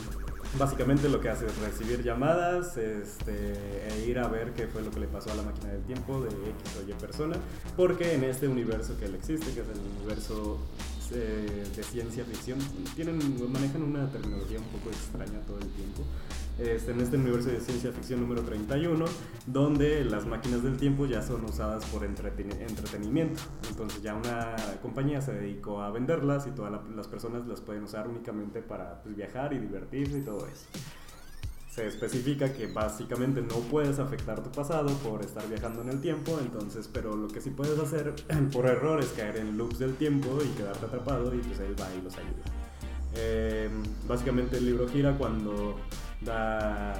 Básicamente 0.58 1.10
lo 1.10 1.20
que 1.20 1.30
hace 1.30 1.48
es 1.48 1.58
recibir 1.58 2.04
llamadas 2.04 2.78
este, 2.78 3.54
e 3.90 4.06
ir 4.08 4.20
a 4.20 4.28
ver 4.28 4.54
qué 4.54 4.68
fue 4.68 4.84
lo 4.84 4.92
que 4.92 5.00
le 5.00 5.08
pasó 5.08 5.32
a 5.32 5.36
la 5.36 5.42
máquina 5.42 5.70
del 5.74 5.82
tiempo 5.82 6.22
de 6.22 6.30
X 6.30 6.78
o 6.80 6.88
Y 6.88 6.94
persona, 6.94 7.38
porque 7.76 8.14
en 8.14 8.24
este 8.24 8.48
universo 8.48 8.96
que 9.00 9.06
él 9.06 9.16
existe, 9.16 9.52
que 9.52 9.62
es 9.62 9.68
el 9.68 9.80
universo 9.98 10.60
eh, 11.12 11.64
de 11.76 11.84
ciencia 11.84 12.24
ficción, 12.24 12.60
tienen, 12.96 13.18
manejan 13.52 13.82
una 13.82 14.08
terminología 14.12 14.60
un 14.60 14.66
poco 14.66 14.90
extraña 14.90 15.40
todo 15.48 15.58
el 15.58 15.70
tiempo. 15.70 16.04
Este, 16.60 16.92
en 16.92 17.02
este 17.02 17.18
universo 17.18 17.50
de 17.50 17.60
ciencia 17.60 17.92
ficción 17.92 18.22
número 18.22 18.44
31, 18.44 19.06
donde 19.48 20.06
las 20.06 20.28
máquinas 20.28 20.62
del 20.62 20.78
tiempo 20.78 21.08
ya 21.08 21.24
son 21.24 21.44
usadas 21.46 21.84
por 21.86 22.04
entretenimiento. 22.06 23.42
Entonces 23.68 24.04
ya 24.04 24.14
una 24.14 24.56
compañía 24.82 25.20
se 25.22 25.34
dedicó 25.34 25.82
a 25.82 25.90
venderlas 25.90 26.46
y 26.46 26.52
todas 26.52 26.72
las 26.96 27.08
personas 27.08 27.48
las 27.48 27.60
pueden 27.62 27.84
usar 27.84 28.08
únicamente 28.08 28.62
para 28.62 29.02
pues, 29.02 29.16
viajar 29.16 29.54
y 29.54 29.60
divertirse 29.60 30.20
y 30.20 30.22
todo 30.22 30.46
eso. 30.48 30.66
Se 31.72 31.88
especifica 31.88 32.54
que 32.54 32.68
básicamente 32.68 33.42
no 33.42 33.56
puedes 33.72 33.98
afectar 33.98 34.44
tu 34.44 34.52
pasado 34.52 34.90
por 34.98 35.22
estar 35.22 35.50
viajando 35.50 35.82
en 35.82 35.90
el 35.90 36.02
tiempo, 36.02 36.38
entonces, 36.40 36.88
pero 36.88 37.16
lo 37.16 37.30
que 37.30 37.42
sí 37.42 37.50
puedes 37.50 37.80
hacer 37.80 38.14
por 38.54 38.68
error 38.68 39.00
es 39.00 39.08
caer 39.08 39.38
en 39.38 39.58
loops 39.58 39.80
del 39.80 39.96
tiempo 39.96 40.38
y 40.46 40.50
quedarte 40.50 40.86
atrapado 40.86 41.34
y 41.34 41.40
pues 41.40 41.60
él 41.62 41.76
va 41.82 41.88
y 41.96 42.02
los 42.04 42.16
ayuda. 42.16 42.44
Eh, 43.16 43.70
básicamente 44.08 44.58
el 44.58 44.66
libro 44.66 44.88
gira 44.88 45.18
cuando 45.18 45.80
da 46.24 46.94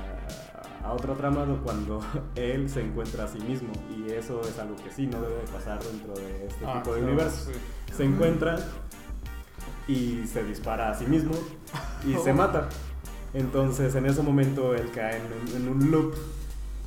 a 0.84 0.92
otra 0.92 1.14
trama 1.16 1.46
cuando 1.64 2.02
él 2.36 2.70
se 2.70 2.82
encuentra 2.82 3.24
a 3.24 3.28
sí 3.28 3.40
mismo 3.40 3.72
y 3.96 4.12
eso 4.12 4.42
es 4.42 4.60
algo 4.60 4.76
que 4.76 4.92
sí 4.92 5.08
no 5.08 5.22
debe 5.22 5.42
pasar 5.52 5.82
dentro 5.84 6.14
de 6.14 6.48
este 6.48 6.66
ah, 6.66 6.82
tipo 6.82 6.96
de 6.96 7.04
universo. 7.04 7.52
Se 7.96 8.04
encuentra 8.04 8.60
y 9.88 10.26
se 10.28 10.44
dispara 10.44 10.92
a 10.92 10.94
sí 10.94 11.06
mismo 11.06 11.34
y 12.06 12.16
se 12.16 12.34
mata. 12.34 12.70
Entonces 13.34 13.96
en 13.96 14.06
ese 14.06 14.22
momento 14.22 14.76
él 14.76 14.92
cae 14.94 15.22
en, 15.56 15.68
un 15.68 15.90
loop 15.90 16.14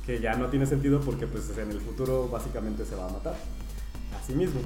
que 0.05 0.21
ya 0.21 0.35
no 0.35 0.47
tiene 0.47 0.65
sentido 0.65 1.01
porque 1.01 1.27
pues 1.27 1.51
en 1.57 1.71
el 1.71 1.81
futuro 1.81 2.29
básicamente 2.29 2.85
se 2.85 2.95
va 2.95 3.07
a 3.07 3.09
matar 3.09 3.35
sí 4.27 4.35
mismo. 4.35 4.59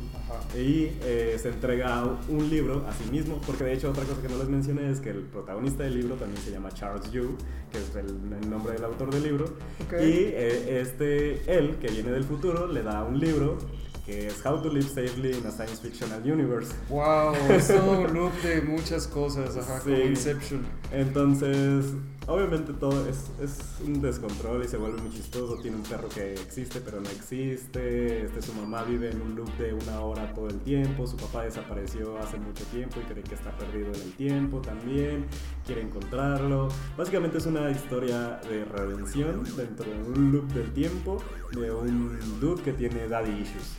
Y 0.56 0.92
eh, 1.04 1.38
se 1.42 1.50
entrega 1.50 2.04
un 2.28 2.50
libro 2.50 2.86
a 2.88 2.94
sí 2.94 3.10
mismo, 3.12 3.40
porque 3.46 3.64
de 3.64 3.74
hecho 3.74 3.92
otra 3.92 4.04
cosa 4.04 4.22
que 4.22 4.28
no 4.28 4.38
les 4.38 4.50
mencioné 4.50 4.90
es 4.90 5.00
que 5.00 5.12
el 5.12 5.22
protagonista 5.22 5.84
del 5.84 6.00
libro 6.00 6.16
también 6.16 6.42
se 6.42 6.52
llama 6.52 6.72
Charles 6.72 7.12
Yu, 7.12 7.38
que 7.72 7.78
es 7.78 7.96
el, 7.96 8.50
nombre 8.50 8.74
del 8.74 8.84
autor 8.84 9.14
del 9.14 9.24
libro. 9.24 9.46
Y 9.92 9.94
eh, 9.94 10.82
este, 10.82 11.58
él, 11.58 11.78
que 11.80 11.88
viene 11.90 12.12
del 12.12 12.24
futuro, 12.24 12.68
le 12.68 12.82
da 12.82 13.04
un 13.04 13.20
libro 13.20 13.58
que 14.06 14.28
es 14.28 14.44
How 14.44 14.62
to 14.62 14.70
Live 14.70 14.90
Safely 14.90 15.38
in 15.38 15.46
a 15.46 15.52
Science 15.52 15.80
Fictional 15.82 16.22
Universe. 16.24 16.74
Wow, 16.90 17.36
es 17.50 17.70
un 17.70 18.14
loop 18.14 18.34
de 18.42 18.62
muchas 18.62 19.08
cosas, 19.08 19.56
ajá, 19.58 19.80
como 19.80 19.96
Inception. 19.96 20.66
Entonces, 20.92 21.86
obviamente 22.28 22.74
todo 22.74 23.08
es, 23.08 23.32
es, 23.42 23.60
un 23.86 24.02
descontrol 24.02 24.64
y 24.64 24.68
se 24.68 24.78
vuelve 24.78 25.02
muy 25.02 25.12
chistoso. 25.12 25.58
Tiene 25.62 25.78
un 25.78 25.84
perro 25.84 26.10
que 26.10 26.34
existe 26.34 26.82
pero 26.82 27.02
no 27.02 27.10
existe. 27.10 28.24
Este, 28.26 28.42
su 28.42 28.54
mamá 28.54 28.84
vive 28.84 29.12
en 29.12 29.22
un 29.22 29.36
loop 29.36 29.50
de 29.58 29.74
una 29.74 30.02
hora 30.02 30.34
todo 30.34 30.48
el 30.48 30.60
tiempo. 30.60 31.08
Su 31.08 31.18
papá 31.18 31.44
desapareció 31.44 32.18
hace 32.18 32.38
mucho 32.38 32.64
tiempo 32.66 33.00
y 33.00 33.12
cree 33.12 33.24
que 33.24 33.36
está 33.36 33.52
perdido 33.58 33.94
en 33.94 34.02
el 34.02 34.14
tiempo 34.14 34.62
también. 34.62 35.26
Quiere 35.66 35.82
encontrarlo. 35.82 36.70
Básicamente 36.98 37.38
es 37.38 37.46
una 37.46 37.70
historia 37.72 38.40
de 38.50 38.66
redención 38.66 39.44
dentro 39.56 39.90
de 39.90 40.04
un 40.04 40.32
loop 40.32 40.48
del 40.54 40.72
tiempo 40.74 41.22
de 41.52 41.72
un 41.72 42.40
dude 42.40 42.62
que 42.64 42.74
tiene 42.74 43.08
daddy 43.08 43.32
issues. 43.32 43.78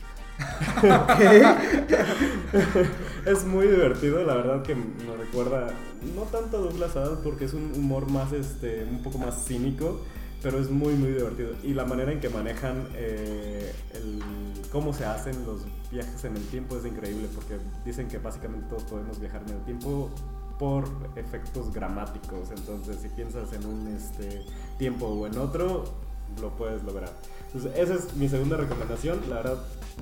Es 3.25 3.45
muy 3.45 3.67
divertido, 3.67 4.23
la 4.23 4.35
verdad 4.35 4.63
que 4.63 4.75
me 4.75 5.15
recuerda 5.17 5.73
no 6.15 6.23
tanto 6.23 6.57
a 6.57 6.61
Douglas 6.61 6.95
Adams 6.95 7.19
porque 7.23 7.45
es 7.45 7.53
un 7.53 7.71
humor 7.75 8.09
más, 8.09 8.31
este, 8.33 8.83
un 8.83 9.01
poco 9.01 9.17
más 9.17 9.45
cínico, 9.45 10.01
pero 10.41 10.59
es 10.59 10.69
muy, 10.69 10.93
muy 10.95 11.09
divertido. 11.11 11.51
Y 11.63 11.73
la 11.73 11.85
manera 11.85 12.11
en 12.11 12.19
que 12.19 12.29
manejan 12.29 12.87
eh, 12.95 13.73
el, 13.93 14.21
cómo 14.71 14.93
se 14.93 15.05
hacen 15.05 15.45
los 15.45 15.61
viajes 15.91 16.25
en 16.25 16.35
el 16.35 16.45
tiempo 16.47 16.75
es 16.77 16.85
increíble 16.85 17.27
porque 17.33 17.57
dicen 17.85 18.07
que 18.07 18.17
básicamente 18.17 18.67
todos 18.67 18.83
podemos 18.83 19.19
viajar 19.19 19.41
en 19.47 19.55
el 19.55 19.63
tiempo 19.63 20.09
por 20.59 20.85
efectos 21.15 21.73
gramáticos. 21.73 22.51
Entonces, 22.51 22.97
si 23.01 23.09
piensas 23.09 23.53
en 23.53 23.65
un 23.65 23.87
este, 23.87 24.43
tiempo 24.77 25.07
o 25.07 25.27
en 25.27 25.37
otro, 25.37 25.85
lo 26.41 26.55
puedes 26.55 26.83
lograr. 26.83 27.11
Entonces, 27.47 27.71
esa 27.77 27.93
es 27.95 28.15
mi 28.15 28.27
segunda 28.27 28.57
recomendación. 28.57 29.19
La 29.29 29.35
verdad, 29.37 29.57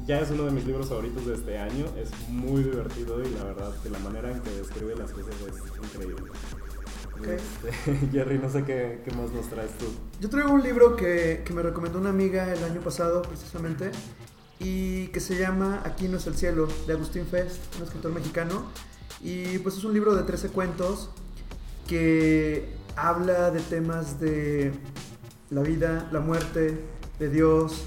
ya 0.05 0.19
es 0.19 0.31
uno 0.31 0.45
de 0.45 0.51
mis 0.51 0.65
libros 0.65 0.89
favoritos 0.89 1.25
de 1.25 1.35
este 1.35 1.57
año. 1.57 1.85
Es 1.97 2.09
muy 2.29 2.63
divertido 2.63 3.21
y 3.21 3.29
la 3.31 3.43
verdad 3.43 3.71
que 3.83 3.89
la 3.89 3.99
manera 3.99 4.31
en 4.31 4.39
que 4.41 4.51
describe 4.51 4.95
las 4.95 5.11
cosas 5.11 5.35
es 5.47 5.83
increíble. 5.83 6.31
Este, 7.21 8.07
Jerry, 8.11 8.39
no 8.39 8.49
sé 8.49 8.63
qué, 8.63 9.01
qué, 9.05 9.11
más 9.11 9.31
nos 9.31 9.47
traes 9.49 9.71
tú. 9.77 9.85
Yo 10.19 10.29
traigo 10.29 10.51
un 10.51 10.63
libro 10.63 10.95
que, 10.95 11.43
que 11.45 11.53
me 11.53 11.61
recomendó 11.61 11.99
una 11.99 12.09
amiga 12.09 12.51
el 12.51 12.63
año 12.63 12.81
pasado, 12.81 13.21
precisamente, 13.21 13.91
y 14.59 15.07
que 15.07 15.19
se 15.19 15.37
llama 15.37 15.81
Aquí 15.85 16.07
no 16.07 16.17
es 16.17 16.27
el 16.27 16.35
cielo, 16.35 16.67
de 16.87 16.93
Agustín 16.93 17.25
Fest, 17.25 17.57
un 17.77 17.83
escritor 17.83 18.11
mexicano. 18.11 18.65
Y 19.21 19.59
pues 19.59 19.77
es 19.77 19.83
un 19.83 19.93
libro 19.93 20.15
de 20.15 20.23
13 20.23 20.49
cuentos 20.49 21.09
que 21.87 22.69
habla 22.95 23.51
de 23.51 23.59
temas 23.61 24.19
de 24.19 24.71
la 25.51 25.61
vida, 25.61 26.09
la 26.11 26.21
muerte, 26.21 26.79
de 27.19 27.29
Dios, 27.29 27.85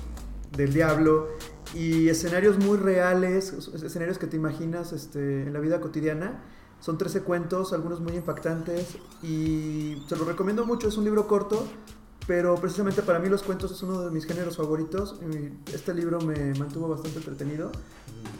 del 0.56 0.72
diablo 0.72 1.28
y 1.74 2.08
escenarios 2.08 2.58
muy 2.58 2.78
reales, 2.78 3.52
escenarios 3.52 4.18
que 4.18 4.28
te 4.28 4.36
imaginas 4.36 4.92
este, 4.92 5.42
en 5.42 5.52
la 5.52 5.58
vida 5.58 5.80
cotidiana. 5.80 6.44
Son 6.78 6.98
13 6.98 7.22
cuentos, 7.22 7.72
algunos 7.72 8.00
muy 8.00 8.14
impactantes 8.14 8.96
y 9.22 10.00
se 10.06 10.16
los 10.16 10.26
recomiendo 10.26 10.64
mucho. 10.66 10.86
Es 10.86 10.96
un 10.96 11.04
libro 11.04 11.26
corto, 11.26 11.66
pero 12.26 12.54
precisamente 12.56 13.02
para 13.02 13.18
mí 13.18 13.28
los 13.28 13.42
cuentos 13.42 13.72
es 13.72 13.82
uno 13.82 14.02
de 14.02 14.10
mis 14.10 14.26
géneros 14.26 14.56
favoritos. 14.56 15.18
Este 15.72 15.94
libro 15.94 16.20
me 16.20 16.54
mantuvo 16.54 16.88
bastante 16.88 17.18
entretenido 17.18 17.72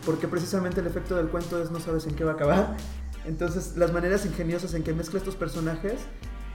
porque 0.07 0.29
precisamente 0.29 0.81
el 0.81 0.87
efecto 0.87 1.17
del 1.17 1.29
cuento 1.29 1.61
es 1.61 1.71
no 1.71 1.81
sabes 1.81 2.07
en 2.07 2.15
qué 2.15 2.23
va 2.23 2.33
a 2.33 2.35
acabar. 2.35 2.77
Entonces 3.25 3.77
las 3.77 3.93
maneras 3.93 4.27
ingeniosas 4.27 4.75
en 4.75 4.85
que 4.85 4.93
mezcla 4.93 5.19
estos 5.19 5.35
personajes 5.35 5.95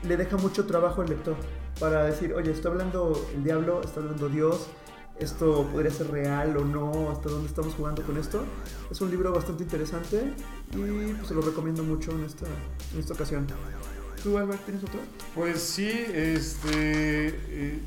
le 0.02 0.16
deja 0.16 0.36
mucho 0.36 0.66
trabajo 0.66 1.02
al 1.02 1.08
lector 1.08 1.36
para 1.78 2.04
decir, 2.04 2.32
oye, 2.34 2.50
está 2.50 2.68
hablando 2.68 3.28
el 3.34 3.44
diablo, 3.44 3.80
está 3.82 4.00
hablando 4.00 4.28
Dios, 4.28 4.68
esto 5.18 5.68
podría 5.70 5.90
ser 5.90 6.10
real 6.10 6.56
o 6.56 6.64
no, 6.64 7.10
hasta 7.10 7.28
dónde 7.28 7.48
estamos 7.48 7.74
jugando 7.74 8.02
con 8.02 8.16
esto. 8.16 8.42
Es 8.90 9.00
un 9.00 9.10
libro 9.10 9.32
bastante 9.32 9.62
interesante 9.64 10.34
y 10.72 11.12
pues, 11.12 11.28
se 11.28 11.34
lo 11.34 11.42
recomiendo 11.42 11.82
mucho 11.82 12.10
en 12.12 12.24
esta, 12.24 12.46
en 12.94 13.00
esta 13.00 13.14
ocasión. 13.14 13.46
¿Tú, 14.22 14.36
Albert, 14.36 14.64
tienes 14.64 14.82
otro? 14.82 15.00
Pues 15.34 15.60
sí, 15.60 15.88
este. 15.88 17.28
Eh, 17.48 17.80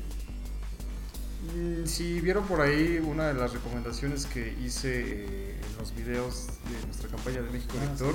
si 1.84 2.20
vieron 2.20 2.46
por 2.46 2.60
ahí 2.60 2.98
una 3.04 3.28
de 3.28 3.34
las 3.34 3.52
recomendaciones 3.52 4.26
que 4.26 4.56
hice 4.64 5.02
eh, 5.04 5.60
en 5.60 5.78
los 5.78 5.94
videos 5.94 6.46
de 6.70 6.86
nuestra 6.86 7.08
campaña 7.08 7.42
de 7.42 7.50
México 7.50 7.74
ah, 7.80 7.84
Lector, 7.84 8.14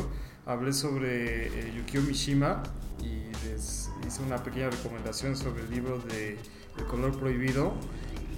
hablé 0.49 0.73
sobre 0.73 1.47
eh, 1.47 1.73
Yukio 1.77 2.01
Mishima 2.01 2.63
y 2.99 3.31
les 3.47 3.89
hice 4.05 4.23
una 4.23 4.43
pequeña 4.43 4.71
recomendación 4.71 5.37
sobre 5.37 5.61
el 5.61 5.69
libro 5.69 5.99
de 5.99 6.37
El 6.77 6.85
color 6.85 7.17
prohibido. 7.17 7.73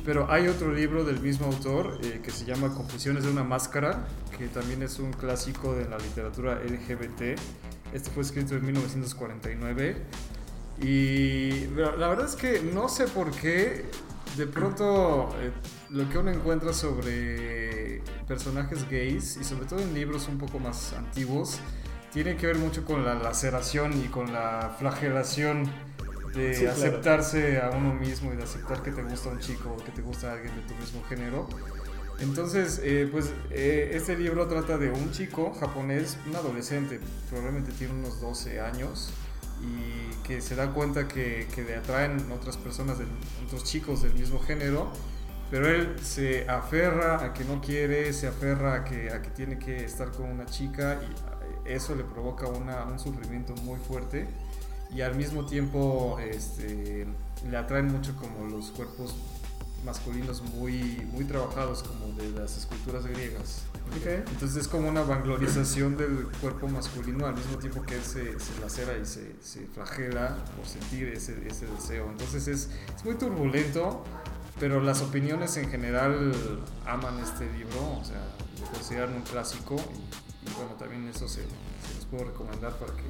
Pero 0.04 0.30
hay 0.30 0.48
otro 0.48 0.74
libro 0.74 1.06
del 1.06 1.22
mismo 1.22 1.46
autor 1.46 2.00
eh, 2.04 2.20
que 2.22 2.32
se 2.32 2.44
llama 2.44 2.74
Confesiones 2.74 3.24
de 3.24 3.32
una 3.32 3.44
máscara, 3.44 4.08
que 4.38 4.48
también 4.48 4.84
es 4.84 5.00
un 5.00 5.14
clásico 5.14 5.74
de 5.74 5.88
la 5.88 5.98
literatura 6.00 6.56
LGBT. 6.56 7.40
Este 7.94 8.10
fue 8.10 8.24
escrito 8.24 8.56
en 8.56 8.66
1949. 8.66 9.96
Y 10.82 11.68
la 11.76 12.08
verdad 12.10 12.26
es 12.26 12.36
que 12.36 12.62
no 12.62 12.90
sé 12.90 13.06
por 13.08 13.32
qué 13.32 13.86
de 14.36 14.48
pronto 14.48 15.30
eh, 15.40 15.52
lo 15.92 16.10
que 16.10 16.18
uno 16.18 16.32
encuentra 16.32 16.74
sobre 16.74 18.02
personajes 18.28 18.90
gays 18.90 19.38
y 19.38 19.44
sobre 19.44 19.66
todo 19.66 19.80
en 19.80 19.94
libros 19.94 20.28
un 20.28 20.40
poco 20.40 20.58
más 20.58 20.94
antiguos 20.94 21.60
tiene 22.12 22.36
que 22.36 22.48
ver 22.48 22.58
mucho 22.58 22.86
con 22.86 23.06
la 23.06 23.16
laceración 23.16 23.94
y 24.04 24.08
con 24.08 24.34
la 24.34 24.76
flagelación 24.78 25.72
de 26.34 26.70
aceptarse 26.70 27.60
a 27.60 27.72
uno 27.72 27.94
mismo 27.94 28.32
y 28.34 28.38
de 28.38 28.44
aceptar 28.44 28.82
que 28.82 28.92
te 28.92 29.04
gusta 29.04 29.30
un 29.30 29.40
chico 29.40 29.76
o 29.78 29.84
que 29.84 29.92
te 29.92 30.02
gusta 30.02 30.34
alguien 30.34 30.56
de 30.56 30.62
tu 30.62 30.76
mismo 30.76 31.04
género. 31.04 31.48
Entonces, 32.20 32.80
eh, 32.84 33.10
pues 33.12 33.34
eh, 33.50 33.92
este 33.94 34.16
libro 34.16 34.48
trata 34.48 34.78
de 34.78 34.92
un 34.92 35.12
chico 35.12 35.54
japonés, 35.60 36.18
un 36.28 36.36
adolescente, 36.36 37.00
probablemente 37.30 37.72
tiene 37.72 37.94
unos 37.94 38.22
12 38.22 38.62
años, 38.62 39.12
y 39.62 40.16
que 40.24 40.42
se 40.42 40.56
da 40.56 40.72
cuenta 40.72 41.08
que, 41.08 41.48
que 41.54 41.64
le 41.64 41.76
atraen 41.76 42.32
otras 42.32 42.58
personas, 42.58 43.00
de, 43.00 43.06
otros 43.46 43.64
chicos 43.64 44.04
del 44.04 44.14
mismo 44.14 44.40
género, 44.40 44.92
pero 45.50 45.68
él 45.68 45.96
se 46.02 46.48
aferra 46.50 47.24
a 47.24 47.34
que 47.34 47.44
no 47.44 47.60
quiere, 47.60 48.14
se 48.14 48.28
aferra 48.28 48.76
a 48.76 48.84
que, 48.84 49.12
a 49.12 49.22
que 49.22 49.30
tiene 49.32 49.60
que 49.60 49.84
estar 49.84 50.12
con 50.12 50.30
una 50.30 50.46
chica 50.46 51.00
y 51.04 51.31
eso 51.66 51.96
le 51.96 52.04
provoca 52.04 52.48
una, 52.48 52.86
un 52.86 53.00
sufrimiento 53.00 53.54
muy 53.64 53.80
fuerte 53.80 54.28
y 54.94 55.02
al 55.02 55.16
mismo 55.16 55.46
tiempo 55.46 56.18
este, 56.20 57.08
le 57.50 57.58
atraen 57.58 57.88
mucho 57.88 58.16
como 58.16 58.48
los 58.48 58.72
cuerpos 58.72 59.16
masculinos 59.86 60.42
muy, 60.42 61.02
muy 61.12 61.26
trabajados 61.26 61.84
como 61.84 62.14
de 62.14 62.30
las 62.32 62.58
esculturas 62.58 63.06
griegas. 63.06 63.64
Entonces 64.06 64.56
es 64.56 64.68
como 64.68 64.88
una 64.88 65.02
vanglorización 65.02 65.98
del 65.98 66.28
cuerpo 66.40 66.68
masculino 66.68 67.26
al 67.26 67.36
mismo 67.36 67.58
tiempo 67.58 67.82
que 67.82 67.96
él 67.96 68.04
se, 68.04 68.40
se 68.40 68.60
lacera 68.62 68.98
y 68.98 69.06
se, 69.06 69.36
se, 69.42 69.66
flagela 69.68 70.38
por 70.56 70.66
sentir 70.66 71.10
ese, 71.10 71.36
ese 71.48 71.66
deseo. 71.66 72.10
Entonces 72.10 72.48
es, 72.48 72.70
es, 72.96 73.06
muy 73.06 73.16
turbulento, 73.16 74.04
pero 74.60 74.82
las 74.82 75.02
opiniones 75.02 75.58
en 75.58 75.70
general 75.70 76.32
aman 76.86 77.20
este 77.20 77.52
libro, 77.52 77.98
o 78.00 78.04
sea, 78.06 78.22
lo 78.62 78.68
consideran 78.72 79.14
un 79.14 79.24
clásico 79.24 79.76
bueno, 80.62 80.76
también 80.78 81.08
eso 81.08 81.28
se, 81.28 81.42
se 81.42 81.96
los 81.96 82.06
puedo 82.06 82.26
recomendar 82.26 82.78
para 82.78 82.94
que 82.94 83.04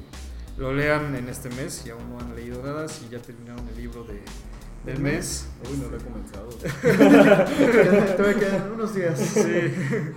lo 0.56 0.72
lean 0.72 1.14
en 1.14 1.28
este 1.28 1.48
mes 1.50 1.74
si 1.74 1.90
aún 1.90 2.10
no 2.10 2.18
han 2.18 2.34
leído 2.34 2.62
nada, 2.62 2.88
si 2.88 3.08
ya 3.08 3.18
terminaron 3.20 3.66
el 3.68 3.76
libro 3.76 4.04
de, 4.04 4.22
del 4.84 5.00
mes. 5.00 5.46
Uy, 5.70 5.78
no 5.78 5.88
lo 5.88 5.96
he 5.96 6.00
comenzado. 6.00 6.48
Te 8.16 8.34
quedan 8.38 8.72
unos 8.74 8.94
días. 8.94 9.18
Sí. 9.18 9.72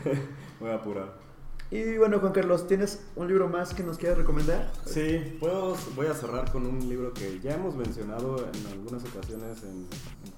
Voy 0.59 0.71
a 0.71 0.75
apurar. 0.75 1.25
Y 1.71 1.97
bueno, 1.97 2.19
Juan 2.19 2.31
Carlos, 2.31 2.67
¿tienes 2.67 3.01
un 3.15 3.27
libro 3.27 3.49
más 3.49 3.73
que 3.73 3.83
nos 3.83 3.97
quieras 3.97 4.19
recomendar? 4.19 4.71
Sí, 4.85 5.35
puedo, 5.39 5.75
voy 5.95 6.05
a 6.05 6.13
cerrar 6.13 6.51
con 6.51 6.65
un 6.67 6.87
libro 6.87 7.11
que 7.11 7.39
ya 7.39 7.55
hemos 7.55 7.75
mencionado 7.75 8.47
en 8.53 8.71
algunas 8.71 9.03
ocasiones 9.03 9.63
en, 9.63 9.87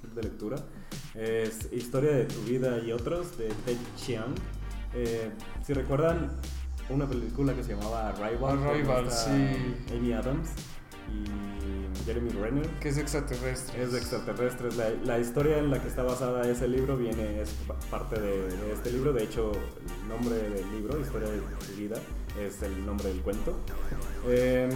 en 0.08 0.16
de 0.16 0.24
lectura. 0.24 0.56
Es 1.14 1.72
Historia 1.74 2.12
de 2.12 2.26
tu 2.26 2.42
vida 2.44 2.80
y 2.80 2.94
otros 2.94 3.38
de 3.38 3.50
Ted 3.66 3.78
Chiang. 3.98 4.34
Eh, 4.94 5.30
si 5.66 5.74
recuerdan, 5.74 6.32
una 6.90 7.08
película 7.08 7.54
que 7.54 7.64
se 7.64 7.76
llamaba 7.76 8.10
Arrival. 8.10 8.64
Arrival, 8.64 9.12
sí. 9.12 9.76
Amy 9.96 10.14
Adams 10.14 10.50
y 11.10 12.06
Jeremy 12.06 12.30
Renner. 12.32 12.68
Que 12.80 12.90
es 12.90 12.98
extraterrestre. 12.98 13.84
Es 13.84 13.92
de 13.92 14.00
extraterrestres. 14.00 14.76
La, 14.78 14.90
la, 14.90 15.20
historia 15.20 15.58
en 15.58 15.70
la 15.70 15.82
que 15.82 15.88
está 15.88 16.04
basada 16.04 16.50
ese 16.50 16.68
libro 16.68 16.98
viene, 16.98 17.42
es 17.42 17.50
parte 17.90 18.20
de, 18.20 18.72
este 18.72 18.92
libro. 18.92 19.14
De 19.14 19.24
hecho, 19.24 19.52
el 19.52 20.10
nombre 20.10 20.36
del 20.36 20.72
libro, 20.72 21.00
Historia 21.00 21.30
de 21.30 21.42
vida, 21.78 21.98
es 22.40 22.62
el 22.64 22.86
nombre 22.86 23.10
del 23.10 23.22
cuento. 23.22 23.58
Eh, 24.28 24.70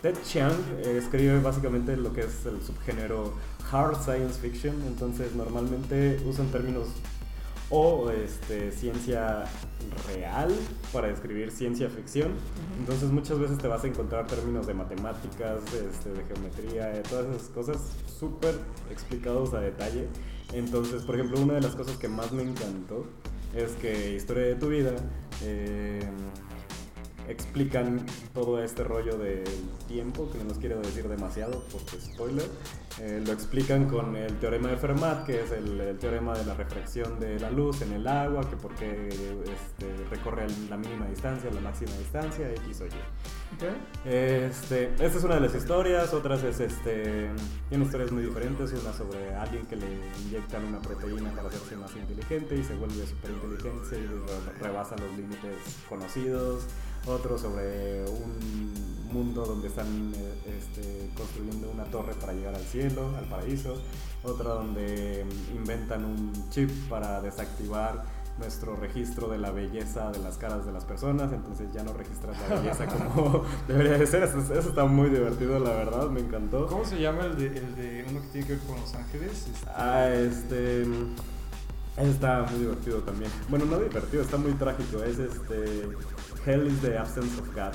Ted 0.00 0.16
Chiang 0.24 0.52
escribe 0.84 1.40
básicamente 1.40 1.96
lo 1.96 2.12
que 2.12 2.22
es 2.22 2.46
el 2.46 2.60
subgénero 2.62 3.34
hard 3.70 4.02
science 4.02 4.38
fiction. 4.40 4.74
Entonces, 4.86 5.34
normalmente 5.34 6.20
usan 6.26 6.48
términos 6.48 6.88
o 7.72 8.10
este, 8.10 8.70
ciencia 8.70 9.44
real 10.14 10.54
para 10.92 11.08
describir 11.08 11.50
ciencia 11.50 11.88
ficción. 11.88 12.32
Entonces 12.78 13.10
muchas 13.10 13.38
veces 13.38 13.56
te 13.58 13.66
vas 13.66 13.82
a 13.82 13.86
encontrar 13.86 14.26
términos 14.26 14.66
de 14.66 14.74
matemáticas, 14.74 15.62
este, 15.72 16.10
de 16.10 16.22
geometría, 16.24 16.88
de 16.88 17.00
todas 17.00 17.34
esas 17.34 17.48
cosas 17.48 17.78
súper 18.20 18.54
explicados 18.90 19.54
a 19.54 19.60
detalle. 19.60 20.06
Entonces, 20.52 21.02
por 21.02 21.14
ejemplo, 21.14 21.40
una 21.40 21.54
de 21.54 21.62
las 21.62 21.74
cosas 21.74 21.96
que 21.96 22.08
más 22.08 22.30
me 22.32 22.42
encantó 22.42 23.06
es 23.56 23.72
que 23.72 24.14
Historia 24.14 24.44
de 24.44 24.54
tu 24.54 24.68
vida 24.68 24.92
eh, 25.42 26.00
explican 27.28 28.04
todo 28.34 28.62
este 28.62 28.84
rollo 28.84 29.16
del 29.16 29.44
tiempo, 29.88 30.30
que 30.30 30.38
no 30.38 30.44
nos 30.44 30.58
quiero 30.58 30.80
decir 30.80 31.08
demasiado 31.08 31.64
porque 31.70 32.00
spoiler, 32.00 32.48
eh, 33.00 33.22
lo 33.24 33.32
explican 33.32 33.88
con 33.88 34.16
el 34.16 34.38
teorema 34.38 34.68
de 34.68 34.76
Fermat, 34.76 35.24
que 35.24 35.42
es 35.42 35.50
el, 35.50 35.96
teorema 35.98 36.36
de 36.36 36.44
la 36.44 36.54
refracción 36.54 37.18
de 37.18 37.38
la 37.40 37.50
luz 37.50 37.82
en 37.82 37.92
el 37.92 38.06
agua, 38.06 38.48
que 38.48 38.56
porque 38.56 39.08
este, 39.08 40.04
recorre 40.10 40.46
la 40.68 40.76
mínima 40.76 41.06
distancia, 41.06 41.50
la 41.50 41.60
máxima 41.60 41.92
distancia, 41.98 42.50
X 42.50 42.80
o 42.82 42.86
Y. 42.86 42.90
Este, 44.04 44.92
esta 44.94 45.18
es 45.18 45.24
una 45.24 45.36
de 45.36 45.40
las 45.42 45.54
historias, 45.54 46.12
otras 46.12 46.42
es, 46.42 46.60
este, 46.60 47.30
tiene 47.68 47.84
historias 47.84 48.12
muy 48.12 48.24
diferentes, 48.24 48.72
una 48.72 48.92
sobre 48.92 49.34
alguien 49.34 49.64
que 49.66 49.76
le 49.76 49.86
inyectan 50.26 50.64
una 50.64 50.80
proteína 50.80 51.30
para 51.30 51.48
hacerse 51.48 51.76
más 51.76 51.94
inteligente 51.96 52.56
y 52.56 52.64
se 52.64 52.74
vuelve 52.74 53.06
súper 53.06 53.30
inteligente 53.30 53.98
y 53.98 54.62
rebasa 54.62 54.96
los 54.96 55.16
límites 55.16 55.56
conocidos 55.88 56.66
otro 57.06 57.38
sobre 57.38 58.04
un 58.04 58.72
mundo 59.12 59.44
donde 59.44 59.68
están 59.68 60.12
eh, 60.16 60.56
este, 60.58 61.10
construyendo 61.16 61.70
una 61.70 61.84
torre 61.84 62.14
para 62.14 62.32
llegar 62.32 62.54
al 62.54 62.64
cielo, 62.64 63.10
al 63.16 63.24
paraíso, 63.24 63.76
otra 64.24 64.50
donde 64.50 65.26
inventan 65.54 66.04
un 66.04 66.32
chip 66.50 66.70
para 66.88 67.20
desactivar 67.20 68.04
nuestro 68.38 68.76
registro 68.76 69.28
de 69.28 69.38
la 69.38 69.50
belleza 69.50 70.10
de 70.10 70.18
las 70.20 70.38
caras 70.38 70.64
de 70.64 70.72
las 70.72 70.84
personas, 70.84 71.32
entonces 71.32 71.70
ya 71.72 71.82
no 71.82 71.92
registras 71.92 72.36
la 72.48 72.56
belleza 72.56 72.86
como 72.86 73.44
debería 73.68 73.98
de 73.98 74.06
ser. 74.06 74.22
Eso, 74.22 74.40
está 74.40 74.84
muy 74.86 75.10
divertido, 75.10 75.58
la 75.58 75.70
verdad, 75.70 76.08
me 76.08 76.20
encantó. 76.20 76.66
¿Cómo 76.66 76.84
se 76.84 76.98
llama 76.98 77.26
el 77.26 77.36
de, 77.36 77.46
el 77.46 77.76
de 77.76 78.06
uno 78.08 78.22
que 78.22 78.28
tiene 78.28 78.46
que 78.46 78.52
ver 78.54 78.62
con 78.62 78.80
Los 78.80 78.94
Ángeles? 78.94 79.48
Este... 79.52 79.70
Ah, 79.74 80.08
este... 80.14 80.86
Está 81.98 82.44
muy 82.50 82.60
divertido 82.60 83.00
también. 83.00 83.30
Bueno, 83.50 83.66
no 83.66 83.78
divertido, 83.78 84.22
está 84.22 84.38
muy 84.38 84.52
trágico. 84.52 85.02
Es 85.02 85.18
este... 85.18 85.90
Hell 86.46 86.66
is 86.66 86.80
the 86.80 86.98
absence 86.98 87.38
of 87.38 87.54
God. 87.54 87.72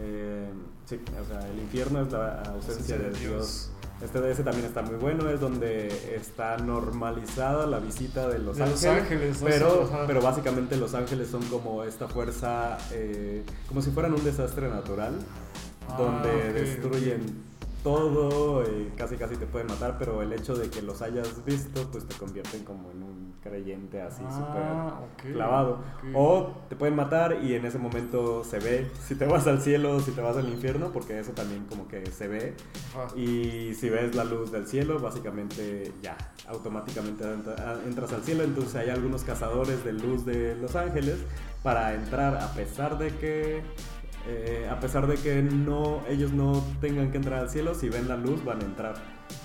Eh, 0.00 0.48
sí, 0.84 1.00
o 1.20 1.24
sea, 1.24 1.48
el 1.48 1.58
infierno 1.58 2.02
es 2.02 2.12
la 2.12 2.42
ausencia 2.42 2.98
de 2.98 3.10
Dios. 3.12 3.70
Este 4.02 4.20
de 4.20 4.32
ese 4.32 4.42
también 4.42 4.66
está 4.66 4.82
muy 4.82 4.96
bueno, 4.96 5.30
es 5.30 5.40
donde 5.40 5.88
está 6.14 6.58
normalizada 6.58 7.66
la 7.66 7.78
visita 7.78 8.28
de 8.28 8.40
los 8.40 8.60
ángeles. 8.60 9.40
pero, 9.42 9.88
pero 10.06 10.20
básicamente 10.20 10.76
los 10.76 10.94
ángeles 10.94 11.28
son 11.28 11.42
como 11.44 11.84
esta 11.84 12.08
fuerza, 12.08 12.76
eh, 12.92 13.44
como 13.68 13.80
si 13.80 13.90
fueran 13.92 14.12
un 14.12 14.24
desastre 14.24 14.68
natural, 14.68 15.14
ah, 15.88 15.96
donde 15.96 16.52
destruyen 16.52 17.43
todo, 17.84 18.64
y 18.64 18.90
casi 18.96 19.16
casi 19.16 19.36
te 19.36 19.46
pueden 19.46 19.68
matar, 19.68 19.96
pero 19.98 20.22
el 20.22 20.32
hecho 20.32 20.54
de 20.54 20.70
que 20.70 20.80
los 20.80 21.02
hayas 21.02 21.44
visto, 21.44 21.86
pues 21.92 22.06
te 22.06 22.16
convierten 22.16 22.64
como 22.64 22.90
en 22.90 23.02
un 23.02 23.34
creyente 23.42 24.00
así 24.00 24.22
ah, 24.26 25.00
súper 25.12 25.34
clavado. 25.34 25.78
O 26.14 26.54
te 26.70 26.76
pueden 26.76 26.96
matar 26.96 27.44
y 27.44 27.54
en 27.54 27.66
ese 27.66 27.78
momento 27.78 28.42
se 28.42 28.58
ve 28.58 28.90
si 29.06 29.14
te 29.14 29.26
vas 29.26 29.46
al 29.46 29.60
cielo 29.60 29.96
o 29.96 30.00
si 30.00 30.12
te 30.12 30.22
vas 30.22 30.36
al 30.38 30.48
infierno, 30.48 30.92
porque 30.92 31.18
eso 31.18 31.32
también 31.32 31.66
como 31.66 31.86
que 31.86 32.06
se 32.06 32.26
ve. 32.26 32.54
Y 33.14 33.74
si 33.74 33.90
ves 33.90 34.14
la 34.14 34.24
luz 34.24 34.50
del 34.50 34.66
cielo, 34.66 34.98
básicamente 34.98 35.92
ya, 36.02 36.16
automáticamente 36.48 37.22
entras 37.86 38.12
al 38.14 38.22
cielo. 38.22 38.44
Entonces 38.44 38.76
hay 38.76 38.88
algunos 38.88 39.24
cazadores 39.24 39.84
de 39.84 39.92
luz 39.92 40.24
de 40.24 40.56
los 40.56 40.74
ángeles 40.74 41.18
para 41.62 41.94
entrar 41.94 42.36
a 42.36 42.52
pesar 42.54 42.96
de 42.96 43.08
que 43.08 43.62
eh, 44.26 44.68
a 44.70 44.80
pesar 44.80 45.06
de 45.06 45.16
que 45.16 45.42
no, 45.42 46.00
ellos 46.08 46.32
no 46.32 46.64
tengan 46.80 47.10
que 47.10 47.18
entrar 47.18 47.40
al 47.40 47.50
cielo, 47.50 47.74
si 47.74 47.88
ven 47.88 48.08
la 48.08 48.16
luz 48.16 48.44
van 48.44 48.60
a 48.60 48.64
entrar. 48.64 48.94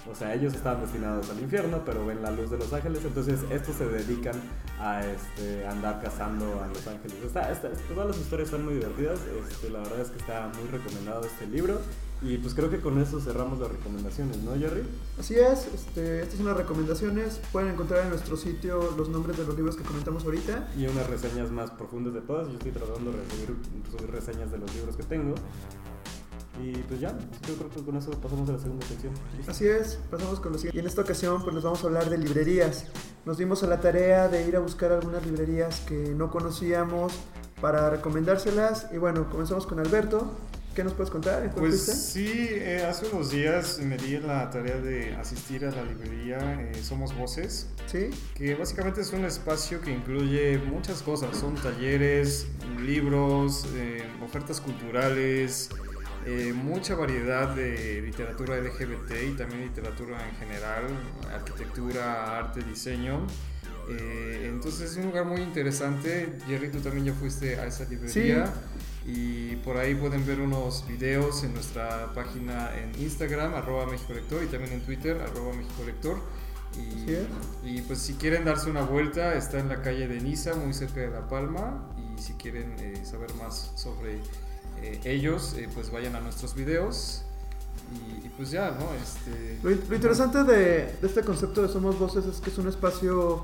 O 0.10 0.16
sea, 0.16 0.34
ellos 0.34 0.54
están 0.54 0.82
destinados 0.82 1.30
al 1.30 1.40
infierno, 1.40 1.84
pero 1.86 2.06
ven 2.06 2.22
la 2.22 2.32
luz 2.32 2.50
de 2.50 2.58
los 2.58 2.72
ángeles, 2.74 3.04
entonces 3.04 3.42
estos 3.52 3.76
se 3.76 3.88
dedican 3.88 4.36
a 4.80 5.06
este, 5.06 5.66
andar 5.68 6.02
cazando 6.02 6.62
a 6.64 6.68
los 6.68 6.88
ángeles. 6.88 7.18
todas 7.32 8.08
las 8.08 8.18
historias 8.18 8.50
están 8.50 8.66
muy 8.66 8.76
divertidas, 8.76 9.20
este, 9.50 9.70
la 9.70 9.80
verdad 9.80 10.02
es 10.02 10.10
que 10.10 10.18
está 10.18 10.50
muy 10.58 10.70
recomendado 10.70 11.22
este 11.26 11.46
libro. 11.48 11.80
Y 12.22 12.38
pues 12.38 12.54
creo 12.54 12.70
que 12.70 12.82
con 12.82 13.00
eso 13.00 13.22
cerramos 13.22 13.60
las 13.60 13.72
recomendaciones, 13.72 14.38
¿no, 14.44 14.54
Jerry? 14.54 14.84
Así 15.18 15.36
es, 15.36 15.68
este, 15.74 16.22
estas 16.22 16.38
son 16.38 16.48
las 16.48 16.58
recomendaciones. 16.58 17.40
Pueden 17.54 17.70
encontrar 17.70 18.04
en 18.04 18.10
nuestro 18.10 18.36
sitio 18.36 18.94
los 18.98 19.08
nombres 19.08 19.38
de 19.38 19.46
los 19.46 19.56
libros 19.56 19.78
que 19.78 19.84
comentamos 19.84 20.26
ahorita. 20.26 20.70
Y 20.78 20.86
unas 20.88 21.08
reseñas 21.10 21.50
más 21.50 21.72
profundas 21.72 22.14
de 22.14 22.22
todas. 22.22 22.48
Yo 22.50 22.56
estoy 22.56 22.72
tratando 22.72 23.12
de 23.12 23.20
subir, 23.90 24.12
reseñas 24.12 24.52
de 24.52 24.58
los 24.58 24.74
libros 24.76 24.98
que 24.98 25.04
tengo. 25.04 25.34
Y 26.62 26.74
pues 26.74 27.00
ya, 27.00 27.18
yo 27.48 27.56
creo 27.56 27.70
que 27.70 27.82
con 27.84 27.96
eso 27.96 28.12
pasamos 28.12 28.50
a 28.50 28.54
la 28.54 28.60
segunda 28.60 28.86
sección. 28.86 29.14
Así 29.48 29.66
es, 29.66 29.98
pasamos 30.12 30.42
con 30.42 30.52
lo 30.52 30.58
siguiente. 30.58 30.78
Y 30.78 30.82
en 30.82 30.88
esta 30.88 31.04
ocasión 31.04 31.42
pues 31.42 31.54
nos 31.54 31.64
vamos 31.64 31.82
a 31.86 31.88
hablar 31.88 32.10
de 32.10 32.18
librerías. 32.18 32.88
Nos 33.26 33.38
dimos 33.38 33.64
a 33.64 33.68
la 33.68 33.80
tarea 33.80 34.28
de 34.28 34.46
ir 34.46 34.58
a 34.58 34.60
buscar 34.60 34.92
algunas 34.92 35.26
librerías 35.26 35.80
que 35.82 36.14
no 36.16 36.30
conocíamos 36.30 37.14
para 37.62 37.90
recomendárselas. 37.90 38.88
Y 38.92 38.98
bueno, 38.98 39.30
comenzamos 39.30 39.66
con 39.66 39.80
Alberto. 39.80 40.34
¿Qué 40.76 40.84
nos 40.84 40.94
puedes 40.94 41.10
contar? 41.10 41.50
Pues 41.56 41.82
sí, 41.82 42.32
eh, 42.32 42.86
hace 42.88 43.08
unos 43.08 43.32
días 43.32 43.80
me 43.80 43.98
di 43.98 44.18
la 44.20 44.50
tarea 44.50 44.78
de 44.78 45.16
asistir 45.16 45.66
a 45.66 45.72
la 45.72 45.84
librería 45.84 46.38
eh, 46.62 46.74
Somos 46.82 47.16
Voces. 47.16 47.68
Sí. 47.88 48.12
Que 48.36 48.56
básicamente 48.56 49.02
es 49.02 49.12
un 49.12 49.26
espacio 49.26 49.82
que 49.82 49.92
incluye 49.92 50.60
muchas 50.60 51.02
cosas. 51.02 51.36
Son 51.36 51.56
talleres, 51.56 52.48
libros, 52.82 53.66
eh, 53.76 54.04
ofertas 54.24 54.62
culturales, 54.62 55.70
mucha 56.54 56.94
variedad 56.94 57.56
de 57.56 58.04
literatura 58.04 58.56
LGBT 58.58 59.12
y 59.30 59.32
también 59.32 59.62
literatura 59.62 60.20
en 60.30 60.36
general, 60.36 60.84
arquitectura, 61.34 62.38
arte, 62.38 62.62
diseño. 62.62 63.26
entonces 64.44 64.92
es 64.92 64.98
un 64.98 65.06
lugar 65.06 65.26
muy 65.26 65.42
interesante. 65.42 66.38
Jerry, 66.48 66.70
tú 66.70 66.82
también 66.82 67.06
ya 67.06 67.14
fuiste 67.14 67.60
a 67.60 67.66
esa 67.66 67.86
librería. 67.86 68.46
Sí 68.46 68.52
y 69.12 69.56
por 69.58 69.78
ahí 69.78 69.96
pueden 69.96 70.26
ver 70.26 70.40
unos 70.40 70.86
videos 70.88 71.44
en 71.44 71.54
nuestra 71.54 72.14
página 72.14 72.70
en 72.78 73.02
Instagram, 73.02 73.56
arroba 73.56 73.88
México 73.88 74.14
Lector, 74.14 74.44
y 74.44 74.48
también 74.48 74.74
en 74.74 74.82
Twitter, 74.82 75.20
arroba 75.20 75.54
México 75.54 75.84
Lector. 75.86 76.20
Y, 76.78 77.68
y, 77.68 77.82
pues 77.82 78.00
si 78.00 78.14
quieren 78.14 78.46
darse 78.46 78.70
una 78.70 78.84
vuelta, 78.84 79.34
está 79.34 79.60
en 79.60 79.70
la 79.70 79.82
calle 79.82 80.08
de 80.08 80.22
Niza, 80.22 80.54
muy 80.54 80.74
cerca 80.74 81.00
de 81.00 81.10
La 81.10 81.28
Palma. 81.28 81.90
Y 81.98 82.22
si 82.22 82.34
quieren 82.34 82.76
eh, 82.78 83.02
saber 83.04 83.34
más 83.36 83.72
sobre 83.76 84.18
eh, 84.82 85.00
ellos, 85.04 85.56
eh, 85.58 85.68
pues 85.74 85.92
vayan 85.92 86.16
a 86.16 86.20
nuestros 86.20 86.54
videos. 86.54 87.24
Y, 88.24 88.30
pues 88.30 88.52
ya, 88.52 88.70
¿no? 88.80 88.94
Este, 88.94 89.58
lo, 89.64 89.72
lo 89.72 89.96
interesante 89.96 90.44
de, 90.44 90.94
de, 91.02 91.08
este 91.08 91.24
concepto 91.24 91.64
de 91.64 91.70
Somos 91.70 91.98
Voces 91.98 92.26
es 92.26 92.40
que 92.40 92.52
es 92.52 92.58
un 92.60 92.68
espacio 92.68 93.44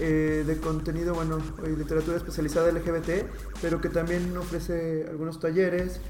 eh, 0.00 0.44
de 0.46 0.56
contenido, 0.58 1.14
bueno, 1.14 1.38
literatura 1.66 2.16
especializada 2.16 2.70
LGBT, 2.70 3.26
pero 3.62 3.80
que 3.80 3.88
también 3.88 4.36
ofrece 4.36 5.06
algunos 5.08 5.40
talleres 5.40 6.00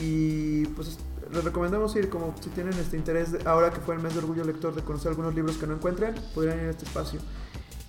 y 0.00 0.66
pues 0.66 0.98
les 1.32 1.44
recomendamos 1.44 1.94
ir 1.96 2.08
como 2.08 2.34
si 2.40 2.50
tienen 2.50 2.74
este 2.74 2.96
interés, 2.96 3.30
ahora 3.46 3.70
que 3.70 3.80
fue 3.80 3.94
el 3.94 4.02
mes 4.02 4.12
de 4.12 4.20
orgullo 4.20 4.44
lector, 4.44 4.74
de 4.74 4.82
conocer 4.82 5.08
algunos 5.08 5.34
libros 5.34 5.56
que 5.56 5.66
no 5.66 5.74
encuentran, 5.74 6.14
podrían 6.34 6.58
ir 6.60 6.66
a 6.66 6.70
este 6.70 6.84
espacio. 6.84 7.20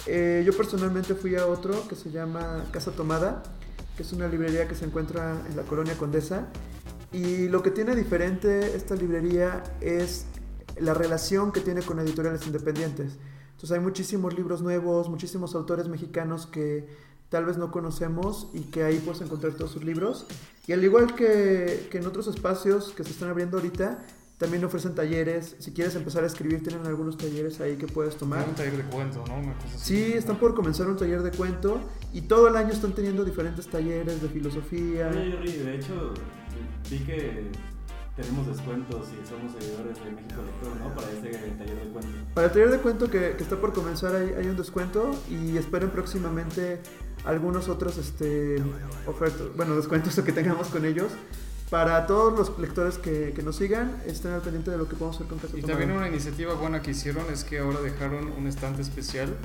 Eh, 0.06 0.44
yo 0.46 0.56
personalmente 0.56 1.14
fui 1.16 1.36
a 1.36 1.48
otro 1.48 1.88
que 1.88 1.96
se 1.96 2.12
llama 2.12 2.66
Casa 2.72 2.92
Tomada, 2.92 3.44
que 3.96 4.04
es 4.04 4.14
una 4.14 4.28
librería 4.28 4.68
que 4.68 4.76
se 4.76 4.86
encuentra 4.86 5.42
en 5.50 5.56
la 5.56 5.64
colonia 5.64 5.96
Condesa. 5.98 6.48
Y 7.12 7.48
lo 7.48 7.62
que 7.62 7.72
tiene 7.72 7.96
diferente 7.96 8.76
esta 8.76 8.96
librería 8.96 9.64
es 9.82 10.26
la 10.80 10.94
relación 10.94 11.52
que 11.52 11.62
tiene 11.62 11.82
con 11.82 12.00
editoriales 12.00 12.46
independientes. 12.48 13.18
Entonces 13.64 13.78
hay 13.78 13.84
muchísimos 13.86 14.36
libros 14.36 14.62
nuevos, 14.62 15.08
muchísimos 15.08 15.56
autores 15.56 15.88
mexicanos 15.88 16.48
que 16.48 16.86
tal 17.30 17.46
vez 17.46 17.58
no 17.58 17.72
conocemos 17.72 18.50
y 18.54 18.64
que 18.64 18.84
ahí 18.84 19.00
puedes 19.00 19.22
encontrar 19.22 19.54
todos 19.54 19.72
sus 19.72 19.86
libros. 19.86 20.26
Y 20.68 20.74
al 20.74 20.84
igual 20.84 21.16
que, 21.16 21.88
que 21.90 22.00
en 22.00 22.06
otros 22.06 22.28
espacios 22.28 22.92
que 22.92 23.06
se 23.06 23.12
están 23.12 23.30
abriendo 23.30 23.56
ahorita, 23.56 24.04
también 24.38 24.66
ofrecen 24.66 24.96
talleres. 24.96 25.56
Si 25.60 25.72
quieres 25.72 25.96
empezar 25.96 26.26
a 26.26 26.28
escribir, 26.28 26.62
tienen 26.62 26.86
algunos 26.86 27.18
talleres 27.18 27.62
ahí 27.62 27.78
que 27.78 27.88
puedes 27.88 28.18
tomar. 28.18 28.46
Un 28.50 28.54
taller 28.54 28.76
de 28.76 28.84
cuento, 28.84 29.24
¿no? 29.30 29.40
Una 29.40 29.54
cosa 29.54 29.78
así. 29.78 29.96
Sí, 29.96 30.12
están 30.12 30.36
por 30.40 30.56
comenzar 30.56 30.90
un 30.90 30.98
taller 30.98 31.24
de 31.24 31.32
cuento 31.32 31.80
y 32.12 32.20
todo 32.20 32.50
el 32.50 32.58
año 32.58 32.74
están 32.74 32.92
teniendo 32.92 33.24
diferentes 33.24 33.66
talleres 33.70 34.22
de 34.22 34.28
filosofía. 34.28 35.08
de 35.08 35.76
hecho, 35.76 36.14
vi 36.92 37.00
que 37.00 37.50
tenemos 38.18 38.46
descuentos 38.46 39.08
si 39.08 39.16
somos 39.28 39.54
seguidores 39.54 39.98
de 40.04 40.12
México 40.12 40.42
Lector, 40.44 40.76
¿no? 40.82 40.94
Para 40.94 41.10
ese 41.12 41.30
taller 41.58 41.58
de 41.58 41.58
cuento. 41.58 41.83
Para 42.34 42.48
el 42.48 42.54
taller 42.54 42.72
de 42.72 42.80
cuento 42.80 43.10
que, 43.12 43.36
está 43.40 43.58
por 43.58 43.74
comenzar 43.74 44.16
hay, 44.16 44.34
hay, 44.34 44.48
un 44.48 44.58
descuento 44.58 45.12
y 45.30 45.58
esperen 45.58 45.92
próximamente 45.92 46.80
algunos 47.26 47.70
otros 47.70 47.98
este, 47.98 48.56
ofertas, 49.06 49.56
bueno, 49.56 49.76
descuentos 49.76 50.16
que 50.26 50.32
tengamos 50.32 50.68
con 50.70 50.86
ellos 50.86 51.12
para 51.74 52.06
todos 52.06 52.38
los 52.38 52.60
lectores 52.60 53.00
que, 53.00 53.34
que, 53.36 53.42
nos 53.42 53.56
sigan, 53.56 54.00
estén 54.06 54.32
al 54.32 54.42
pendiente 54.42 54.70
de 54.70 54.78
lo 54.78 54.88
que 54.88 54.96
podemos 54.96 55.16
hacer 55.16 55.28
con 55.28 55.40
Casa 55.40 55.58
Y 55.58 55.64
también 55.64 55.90
una 55.90 56.08
iniciativa 56.08 56.54
buena 56.54 56.84
que 56.84 56.92
hicieron 56.92 57.26
es 57.34 57.44
que 57.44 57.58
ahora 57.58 57.82
dejaron 57.82 58.32
un 58.32 58.46
estante 58.46 58.84
especial 58.84 59.36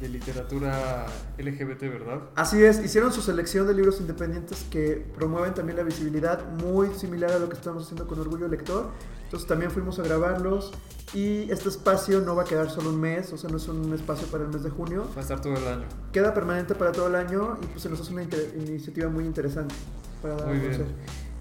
de 0.00 0.08
literatura 0.08 1.06
LGBT, 1.38 1.80
¿verdad? 1.80 2.20
Así 2.36 2.62
es, 2.62 2.78
hicieron 2.84 3.12
su 3.12 3.20
selección 3.20 3.66
de 3.66 3.74
libros 3.74 4.00
independientes 4.00 4.64
que 4.70 5.04
promueven 5.16 5.54
también 5.54 5.76
la 5.76 5.82
visibilidad, 5.82 6.52
muy 6.52 6.94
similar 6.94 7.32
a 7.32 7.40
lo 7.40 7.48
que 7.48 7.56
estamos 7.56 7.82
haciendo 7.82 8.06
con 8.06 8.20
Orgullo 8.20 8.46
Lector. 8.46 8.92
Entonces 9.24 9.48
también 9.48 9.72
fuimos 9.72 9.98
a 9.98 10.04
grabarlos 10.04 10.70
y 11.14 11.50
este 11.50 11.68
espacio 11.68 12.20
no 12.20 12.36
va 12.36 12.42
a 12.42 12.46
quedar 12.46 12.70
solo 12.70 12.90
un 12.90 13.00
mes, 13.00 13.32
o 13.32 13.36
sea, 13.36 13.50
no 13.50 13.56
es 13.56 13.66
un 13.66 13.92
espacio 13.92 14.28
para 14.28 14.44
el 14.44 14.50
mes 14.50 14.62
de 14.62 14.70
junio. 14.70 15.08
Va 15.16 15.18
a 15.18 15.22
estar 15.22 15.40
todo 15.40 15.56
el 15.56 15.66
año. 15.66 15.88
Queda 16.12 16.32
permanente 16.32 16.76
para 16.76 16.92
todo 16.92 17.08
el 17.08 17.16
año 17.16 17.58
y 17.60 17.66
pues 17.66 17.82
se 17.82 17.88
nos 17.88 18.00
hace 18.00 18.12
una 18.12 18.22
iniciativa 18.22 19.10
muy 19.10 19.24
interesante 19.24 19.74
para 20.22 20.36
dar 20.36 20.48
a 20.48 20.60
conocer. 20.60 20.86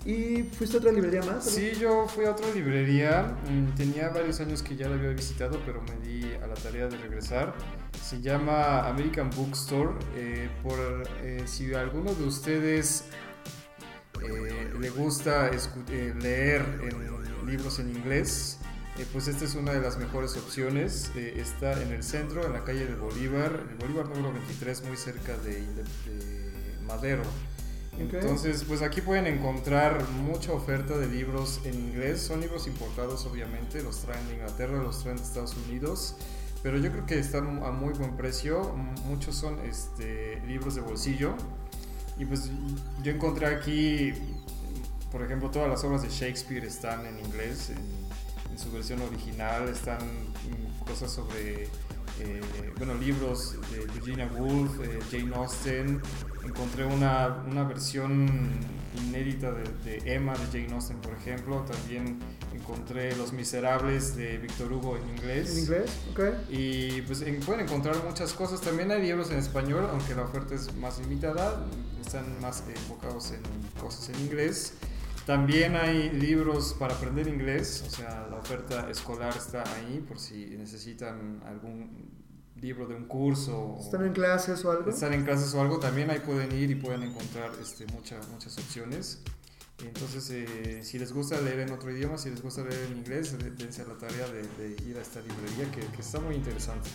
¿Y 0.04 0.44
fuiste 0.44 0.78
a 0.78 0.80
otra 0.80 0.92
librería 0.92 1.22
más? 1.22 1.46
Sí, 1.46 1.74
yo 1.80 2.08
fui 2.08 2.26
a 2.26 2.32
otra 2.32 2.50
librería. 2.54 3.36
Mm, 3.48 3.76
tenía 3.76 4.10
varios 4.10 4.40
años 4.40 4.64
que 4.64 4.76
ya 4.76 4.90
la 4.90 4.96
había 4.96 5.12
visitado, 5.12 5.60
pero 5.64 5.82
me 5.84 5.96
di 6.08 6.34
a 6.42 6.48
la 6.48 6.56
tarea 6.56 6.88
de 6.88 6.98
regresar. 6.98 7.54
Se 8.02 8.20
llama 8.20 8.88
American 8.88 9.30
Bookstore. 9.30 9.94
Eh, 10.16 10.50
por 10.64 10.80
eh, 11.22 11.44
si 11.46 11.72
alguno 11.76 12.16
de 12.16 12.24
ustedes 12.24 13.06
eh, 14.24 14.74
le 14.80 14.90
gusta 14.90 15.52
leer 16.20 16.66
en 16.82 17.46
libros 17.48 17.78
en 17.78 17.90
inglés, 17.90 18.58
pues 19.14 19.28
esta 19.28 19.46
es 19.46 19.54
una 19.54 19.72
de 19.72 19.82
las 19.82 19.98
mejores 20.00 20.36
opciones. 20.36 21.12
está 21.16 21.80
en 21.80 21.92
el 21.92 22.02
centro, 22.02 22.44
en 22.44 22.54
la 22.54 22.64
calle 22.64 22.88
de 22.88 22.96
Bolívar, 22.96 23.68
en 23.70 23.78
Bolívar 23.78 24.08
número 24.10 24.34
23, 24.34 24.84
muy 24.86 24.98
cerca 24.98 25.38
de 25.38 25.64
Madero. 26.88 27.24
Entonces, 27.98 28.64
pues 28.68 28.82
aquí 28.82 29.02
pueden 29.02 29.28
encontrar 29.28 30.08
mucha 30.10 30.54
oferta 30.54 30.98
de 30.98 31.08
libros 31.08 31.62
en 31.66 31.76
inglés. 31.76 32.22
Son 32.22 32.40
libros 32.42 32.68
importados, 32.68 33.26
obviamente. 33.26 33.84
Los 33.84 34.00
traen 34.00 34.28
de 34.28 34.36
Inglaterra, 34.36 34.82
los 34.82 35.04
traen 35.04 35.18
de 35.18 35.24
Estados 35.24 35.56
Unidos. 35.68 36.16
Pero 36.64 36.78
yo 36.78 36.92
creo 36.92 37.06
que 37.06 37.20
están 37.20 37.64
a 37.64 37.72
muy 37.72 37.94
buen 37.94 38.16
precio. 38.16 38.74
Muchos 39.06 39.36
son 39.36 39.60
este, 39.66 40.42
libros 40.48 40.76
de 40.76 40.82
bolsillo. 40.82 41.36
Y 42.18 42.26
pues 42.26 42.50
yo 43.04 43.12
encontré 43.12 43.48
aquí, 43.48 44.14
por 45.12 45.24
ejemplo, 45.24 45.50
todas 45.50 45.70
las 45.70 45.84
obras 45.84 46.04
de 46.04 46.10
Shakespeare 46.10 46.64
están 46.66 47.06
en 47.06 47.20
inglés, 47.20 47.72
en, 47.72 48.58
su 48.58 48.72
versión 48.72 49.02
original. 49.02 49.68
Están 49.70 50.00
cosas 50.86 51.12
sobre, 51.12 51.68
eh, 52.24 52.74
bueno, 52.78 52.94
libros 52.96 53.56
de 53.72 53.86
Virginia 53.94 54.30
Woolf, 54.36 54.80
eh, 54.82 55.00
Jane 55.12 55.36
Austen, 55.36 56.02
encontré 56.46 56.86
una, 56.86 57.44
una 57.50 57.64
versión 57.64 58.28
inédita 59.08 59.52
de, 59.52 60.02
Emma 60.06 60.34
de 60.34 60.46
Jane 60.62 60.74
Austen, 60.76 60.98
por 60.98 61.14
ejemplo. 61.14 61.62
También 61.62 62.20
encontré 62.54 63.16
Los 63.16 63.34
Miserables 63.34 64.16
de 64.16 64.38
Víctor 64.38 64.72
Hugo 64.72 64.98
en 64.98 65.10
inglés. 65.10 65.52
En 65.52 65.60
inglés, 65.60 65.92
ok. 66.12 66.20
Y 66.50 67.02
pues 67.04 67.24
pueden 67.46 67.66
encontrar 67.66 67.96
muchas 68.04 68.34
cosas. 68.34 68.62
También 68.62 68.92
hay 68.92 69.02
libros 69.02 69.32
en 69.32 69.38
español, 69.38 69.88
aunque 69.92 70.16
la 70.16 70.24
oferta 70.24 70.56
es 70.56 70.76
más 70.76 71.00
limitada. 71.00 71.66
Están 72.00 72.26
más 72.42 72.64
enfocados 72.68 73.32
en 73.32 73.42
cosas 73.80 74.10
en 74.10 74.20
inglés. 74.22 74.74
También 75.26 75.76
hay 75.76 76.10
libros 76.10 76.76
para 76.80 76.96
aprender 76.96 77.28
inglés, 77.28 77.84
o 77.88 77.90
sea, 77.90 78.28
la 78.30 78.38
oferta 78.38 78.90
escolar 78.90 79.36
está 79.38 79.64
ahí 79.76 80.04
por 80.08 80.20
si 80.20 80.58
necesitan 80.58 81.42
algún 81.46 82.10
libro 82.56 82.88
de 82.88 82.96
un 82.96 83.06
curso. 83.06 83.78
¿Están 83.80 84.06
en 84.06 84.14
clases 84.14 84.66
o 84.66 84.72
algo? 84.72 84.90
Están 84.90 85.14
en 85.14 85.24
clases 85.24 85.54
o 85.54 85.62
algo, 85.62 85.80
también 85.80 86.10
ahí 86.10 86.20
pueden 86.20 86.52
ir 86.52 86.72
y 86.72 86.76
pueden 86.76 87.04
encontrar 87.04 87.52
este, 87.62 87.86
muchas 87.88 88.28
muchas 88.30 88.58
opciones. 88.58 89.22
Entonces, 89.84 90.30
eh, 90.30 90.82
si 90.84 91.00
les 91.00 91.12
gusta 91.12 91.40
leer 91.42 91.62
en 91.62 91.72
otro 91.72 91.92
idioma, 91.92 92.18
si 92.18 92.30
les 92.30 92.42
gusta 92.42 92.64
leer 92.64 92.88
en 92.92 92.98
inglés, 93.00 93.36
dense 93.58 93.82
a 93.82 93.86
la 93.86 93.98
tarea 93.98 94.28
de, 94.28 94.76
ir 94.88 94.98
a 94.98 95.02
esta 95.02 95.22
librería 95.22 95.72
que, 95.72 95.82
que, 95.82 96.02
está 96.02 96.20
muy 96.20 96.36
interesante. 96.36 96.90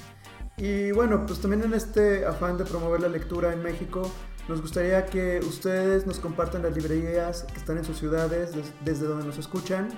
Y 0.56 0.92
bueno, 0.92 1.26
pues 1.26 1.40
también 1.40 1.64
en 1.64 1.74
este 1.74 2.24
afán 2.24 2.56
de 2.58 2.64
promover 2.64 3.00
la 3.00 3.08
lectura 3.08 3.52
en 3.52 3.62
México, 3.62 4.10
nos 4.48 4.60
gustaría 4.60 5.06
que 5.06 5.40
ustedes 5.40 6.06
nos 6.06 6.20
compartan 6.20 6.62
las 6.62 6.76
librerías 6.76 7.44
que 7.44 7.58
están 7.58 7.78
en 7.78 7.84
sus 7.84 7.98
ciudades, 7.98 8.50
desde 8.84 9.06
donde 9.06 9.26
nos 9.26 9.38
escuchan. 9.38 9.88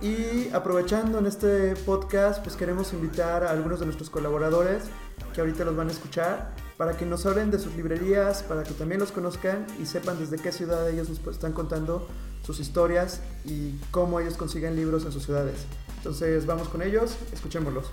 Y 0.00 0.48
aprovechando 0.54 1.18
en 1.18 1.26
este 1.26 1.74
podcast, 1.76 2.42
pues 2.42 2.56
queremos 2.56 2.92
invitar 2.92 3.44
a 3.44 3.50
algunos 3.50 3.80
de 3.80 3.86
nuestros 3.86 4.08
colaboradores 4.08 4.84
que 5.34 5.40
ahorita 5.40 5.64
los 5.64 5.76
van 5.76 5.88
a 5.88 5.92
escuchar 5.92 6.54
para 6.78 6.96
que 6.96 7.04
nos 7.04 7.26
hablen 7.26 7.50
de 7.50 7.58
sus 7.58 7.74
librerías, 7.74 8.42
para 8.42 8.62
que 8.62 8.72
también 8.72 9.00
los 9.00 9.12
conozcan 9.12 9.66
y 9.78 9.84
sepan 9.84 10.18
desde 10.18 10.38
qué 10.38 10.52
ciudad 10.52 10.88
ellos 10.88 11.10
nos 11.10 11.20
están 11.34 11.52
contando 11.52 12.08
sus 12.42 12.58
historias 12.60 13.20
y 13.44 13.74
cómo 13.90 14.18
ellos 14.20 14.38
consiguen 14.38 14.76
libros 14.76 15.04
en 15.04 15.12
sus 15.12 15.24
ciudades. 15.24 15.66
Entonces 15.98 16.46
vamos 16.46 16.68
con 16.70 16.80
ellos, 16.80 17.16
escuchémoslos. 17.34 17.90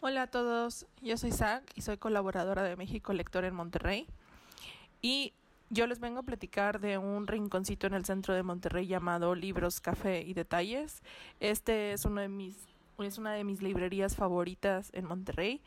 Hola 0.00 0.22
a 0.22 0.26
todos, 0.28 0.86
yo 1.02 1.16
soy 1.16 1.32
Zach 1.32 1.64
y 1.74 1.80
soy 1.80 1.96
colaboradora 1.96 2.62
de 2.62 2.76
México 2.76 3.12
Lector 3.12 3.44
en 3.44 3.52
Monterrey. 3.52 4.06
Y 5.02 5.32
yo 5.70 5.88
les 5.88 5.98
vengo 5.98 6.20
a 6.20 6.22
platicar 6.22 6.78
de 6.78 6.98
un 6.98 7.26
rinconcito 7.26 7.88
en 7.88 7.94
el 7.94 8.04
centro 8.04 8.32
de 8.32 8.44
Monterrey 8.44 8.86
llamado 8.86 9.34
Libros, 9.34 9.80
Café 9.80 10.22
y 10.22 10.34
Detalles. 10.34 11.02
Este 11.40 11.92
es 11.92 12.04
uno 12.04 12.20
de 12.20 12.28
mis 12.28 12.54
es 13.04 13.18
una 13.18 13.32
de 13.32 13.44
mis 13.44 13.62
librerías 13.62 14.16
favoritas 14.16 14.90
en 14.92 15.04
Monterrey 15.04 15.60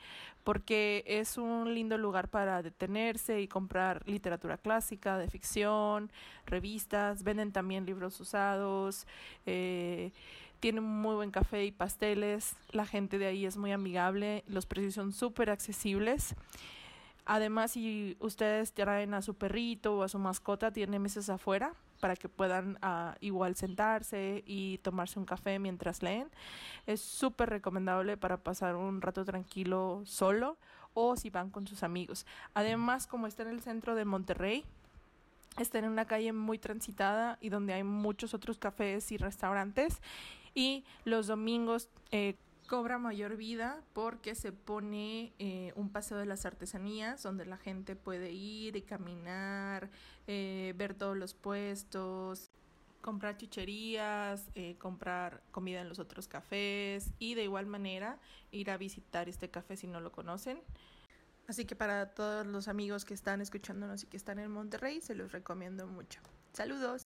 porque 0.44 1.04
es 1.08 1.38
un 1.38 1.74
lindo 1.74 1.98
lugar 1.98 2.28
para 2.28 2.62
detenerse 2.62 3.42
y 3.42 3.48
comprar 3.48 4.08
literatura 4.08 4.58
clásica, 4.58 5.18
de 5.18 5.30
ficción, 5.30 6.12
revistas, 6.46 7.24
venden 7.24 7.52
también 7.52 7.86
libros 7.86 8.20
usados, 8.20 9.08
eh, 9.46 10.12
tienen 10.62 10.84
muy 10.84 11.16
buen 11.16 11.32
café 11.32 11.66
y 11.66 11.72
pasteles, 11.72 12.56
la 12.70 12.86
gente 12.86 13.18
de 13.18 13.26
ahí 13.26 13.46
es 13.46 13.58
muy 13.58 13.72
amigable, 13.72 14.44
los 14.48 14.68
precios 14.68 14.94
son 14.94 15.12
súper 15.12 15.50
accesibles. 15.50 16.36
Además, 17.26 17.72
si 17.72 18.16
ustedes 18.20 18.72
traen 18.72 19.14
a 19.16 19.24
su 19.24 19.34
perrito 19.34 19.98
o 19.98 20.04
a 20.04 20.08
su 20.08 20.20
mascota, 20.20 20.72
tiene 20.72 21.00
mesas 21.00 21.30
afuera 21.30 21.74
para 22.00 22.16
que 22.16 22.30
puedan 22.30 22.78
uh, 22.84 23.16
igual 23.22 23.56
sentarse 23.56 24.44
y 24.46 24.78
tomarse 24.80 25.18
un 25.18 25.26
café 25.26 25.58
mientras 25.58 26.04
leen. 26.04 26.28
Es 26.86 27.02
súper 27.02 27.50
recomendable 27.50 28.16
para 28.16 28.38
pasar 28.38 28.76
un 28.76 29.02
rato 29.02 29.26
tranquilo 29.26 30.04
solo 30.06 30.58
o 30.94 31.16
si 31.16 31.32
van 31.32 31.50
con 31.50 31.68
sus 31.68 31.82
amigos. 31.82 32.28
Además, 32.54 33.08
como 33.08 33.26
está 33.26 33.44
en 33.44 33.50
el 33.50 33.62
centro 33.62 33.96
de 33.96 34.06
Monterrey, 34.06 34.64
está 35.58 35.80
en 35.80 35.86
una 35.86 36.06
calle 36.06 36.34
muy 36.34 36.60
transitada 36.60 37.40
y 37.42 37.50
donde 37.50 37.74
hay 37.74 37.84
muchos 37.84 38.34
otros 38.36 38.58
cafés 38.58 39.12
y 39.12 39.18
restaurantes 39.18 40.02
y 40.54 40.84
los 41.06 41.28
domingos 41.28 41.90
eh, 42.12 42.36
cobra 42.72 42.98
mayor 42.98 43.36
vida 43.36 43.84
porque 43.92 44.34
se 44.34 44.54
pone 44.54 45.34
eh, 45.40 45.74
un 45.76 45.90
paseo 45.90 46.18
de 46.18 46.26
las 46.26 46.46
artesanías 46.46 47.22
donde 47.22 47.46
la 47.46 47.58
gente 47.58 47.98
puede 47.98 48.32
ir 48.32 48.78
y 48.78 48.82
caminar, 48.82 49.90
eh, 50.26 50.74
ver 50.78 50.94
todos 50.94 51.18
los 51.18 51.34
puestos, 51.34 52.50
comprar 53.02 53.36
chucherías, 53.36 54.50
eh, 54.56 54.78
comprar 54.78 55.44
comida 55.52 55.82
en 55.82 55.90
los 55.90 56.00
otros 56.00 56.30
cafés 56.30 57.12
y 57.20 57.34
de 57.34 57.44
igual 57.44 57.66
manera 57.66 58.20
ir 58.52 58.72
a 58.72 58.78
visitar 58.78 59.28
este 59.28 59.50
café 59.50 59.76
si 59.76 59.88
no 59.88 60.00
lo 60.00 60.14
conocen. 60.14 60.62
Así 61.48 61.66
que 61.66 61.76
para 61.76 62.14
todos 62.14 62.48
los 62.48 62.70
amigos 62.70 63.04
que 63.04 63.14
están 63.14 63.42
escuchándonos 63.42 64.04
y 64.04 64.08
que 64.08 64.16
están 64.16 64.40
en 64.40 64.50
Monterrey, 64.50 65.02
se 65.02 65.14
los 65.14 65.34
recomiendo 65.34 65.88
mucho. 65.88 66.22
Saludos. 66.54 67.11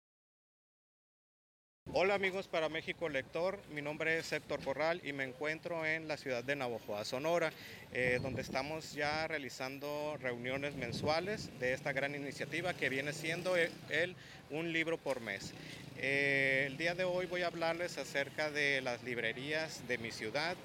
Hola 1.94 2.16
amigos 2.16 2.48
para 2.48 2.68
México 2.68 3.08
Lector, 3.10 3.60
mi 3.70 3.82
nombre 3.82 4.18
es 4.18 4.34
Héctor 4.34 4.60
Corral 4.64 5.00
y 5.06 5.14
me 5.14 5.24
encuentro 5.24 5.86
en 5.86 6.08
la 6.08 6.18
ciudad 6.18 6.44
de 6.44 6.56
Navojoa, 6.56 7.06
Sonora, 7.06 7.54
eh, 7.94 8.20
donde 8.22 8.42
estamos 8.42 8.94
ya 8.94 9.28
realizando 9.28 10.18
reuniones 10.20 10.76
mensuales 10.76 11.52
de 11.60 11.74
esta 11.74 11.94
gran 11.94 12.16
iniciativa 12.16 12.74
que 12.74 12.90
viene 12.90 13.14
siendo 13.14 13.56
el, 13.56 14.16
un 14.50 14.74
libro 14.74 14.98
por 14.98 15.22
mes. 15.22 15.54
Eh, 15.98 16.66
el 16.68 16.76
día 16.76 16.96
de 16.96 17.04
hoy 17.04 17.28
voy 17.28 17.44
a 17.44 17.48
hablarles 17.48 18.00
acerca 18.00 18.50
de 18.50 18.82
las 18.82 19.04
librerías 19.04 19.88
de 19.88 20.00
mi 20.00 20.12
ciudad. 20.12 20.58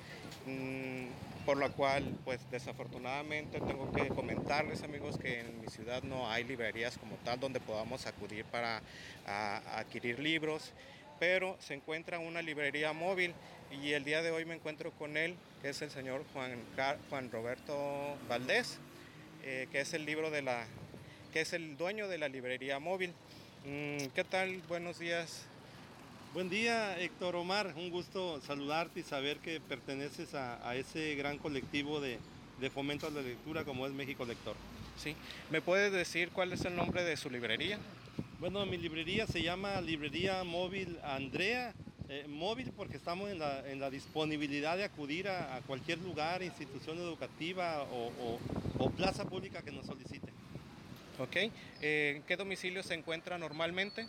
Mm, 0.47 1.07
por 1.45 1.57
lo 1.57 1.73
cual, 1.73 2.05
pues 2.25 2.39
desafortunadamente 2.51 3.61
tengo 3.61 3.91
que 3.93 4.09
comentarles 4.09 4.83
amigos 4.83 5.19
que 5.19 5.41
en 5.41 5.61
mi 5.61 5.69
ciudad 5.69 6.03
no 6.03 6.31
hay 6.31 6.45
librerías 6.45 6.99
como 6.99 7.17
tal 7.25 7.41
donde 7.41 7.61
podamos 7.61 8.07
acudir 8.07 8.45
para 8.45 8.83
adquirir 9.27 10.19
libros 10.19 10.73
pero 11.21 11.57
se 11.61 11.75
encuentra 11.75 12.19
una 12.19 12.41
librería 12.43 12.93
móvil 12.95 13.35
y 13.71 13.93
el 13.93 14.05
día 14.05 14.23
de 14.23 14.33
hoy 14.33 14.47
me 14.47 14.55
encuentro 14.55 14.91
con 14.93 15.19
él, 15.19 15.37
que 15.61 15.69
es 15.69 15.83
el 15.83 15.91
señor 15.91 16.25
Juan, 16.33 16.59
Juan 17.11 17.31
Roberto 17.31 18.17
Valdés, 18.27 18.79
eh, 19.45 19.69
que 19.71 19.83
es 19.83 19.93
el 19.93 20.07
libro 20.07 20.31
de 20.31 20.41
la, 20.41 20.67
que 21.33 21.43
es 21.43 21.53
el 21.53 21.77
dueño 21.77 22.09
de 22.09 22.17
la 22.17 22.29
librería 22.29 22.79
móvil. 22.79 23.13
Mm, 23.67 24.07
¿Qué 24.15 24.25
tal? 24.25 24.63
Buenos 24.67 24.99
días. 24.99 25.45
Buen 26.33 26.49
día, 26.49 26.99
Héctor 26.99 27.37
Omar. 27.37 27.75
Un 27.77 27.91
gusto 27.91 28.41
saludarte 28.41 29.01
y 29.01 29.03
saber 29.03 29.39
que 29.41 29.61
perteneces 29.61 30.35
a, 30.35 30.75
ese 30.75 31.17
gran 31.17 31.37
colectivo 31.37 32.01
de, 32.01 32.19
de, 32.61 32.71
fomento 32.71 33.07
a 33.09 33.11
la 33.11 33.21
lectura 33.21 33.65
como 33.65 33.87
es 33.87 33.93
México 33.93 34.25
Lector. 34.25 34.57
Sí. 34.97 35.15
¿Me 35.51 35.61
puedes 35.61 35.93
decir 35.93 36.31
cuál 36.31 36.55
es 36.55 36.65
el 36.65 36.77
nombre 36.77 37.05
de 37.05 37.19
su 37.19 37.29
librería? 37.29 37.79
Bueno, 38.41 38.65
mi 38.65 38.79
librería 38.79 39.27
se 39.27 39.43
llama 39.43 39.83
Librería 39.83 40.45
Móvil 40.45 40.99
Andrea. 41.05 41.75
Eh, 42.09 42.25
móvil 42.27 42.73
porque 42.75 42.97
estamos 42.97 43.29
en 43.31 43.39
la, 43.39 43.91
disponibilidad 43.91 44.79
de 44.79 44.85
acudir 44.85 45.29
a, 45.29 45.61
cualquier 45.67 45.99
lugar, 45.99 46.43
institución 46.43 46.97
educativa 46.97 47.87
o, 47.93 48.91
plaza 48.97 49.27
pública 49.27 49.61
que 49.61 49.71
nos 49.71 49.85
solicite. 49.85 50.33
Ok. 51.19 51.53
Eh, 51.83 52.15
¿En 52.17 52.23
qué 52.23 52.39
domicilio 52.39 52.83
se 52.83 52.95
encuentra 52.95 53.37
normalmente? 53.37 54.07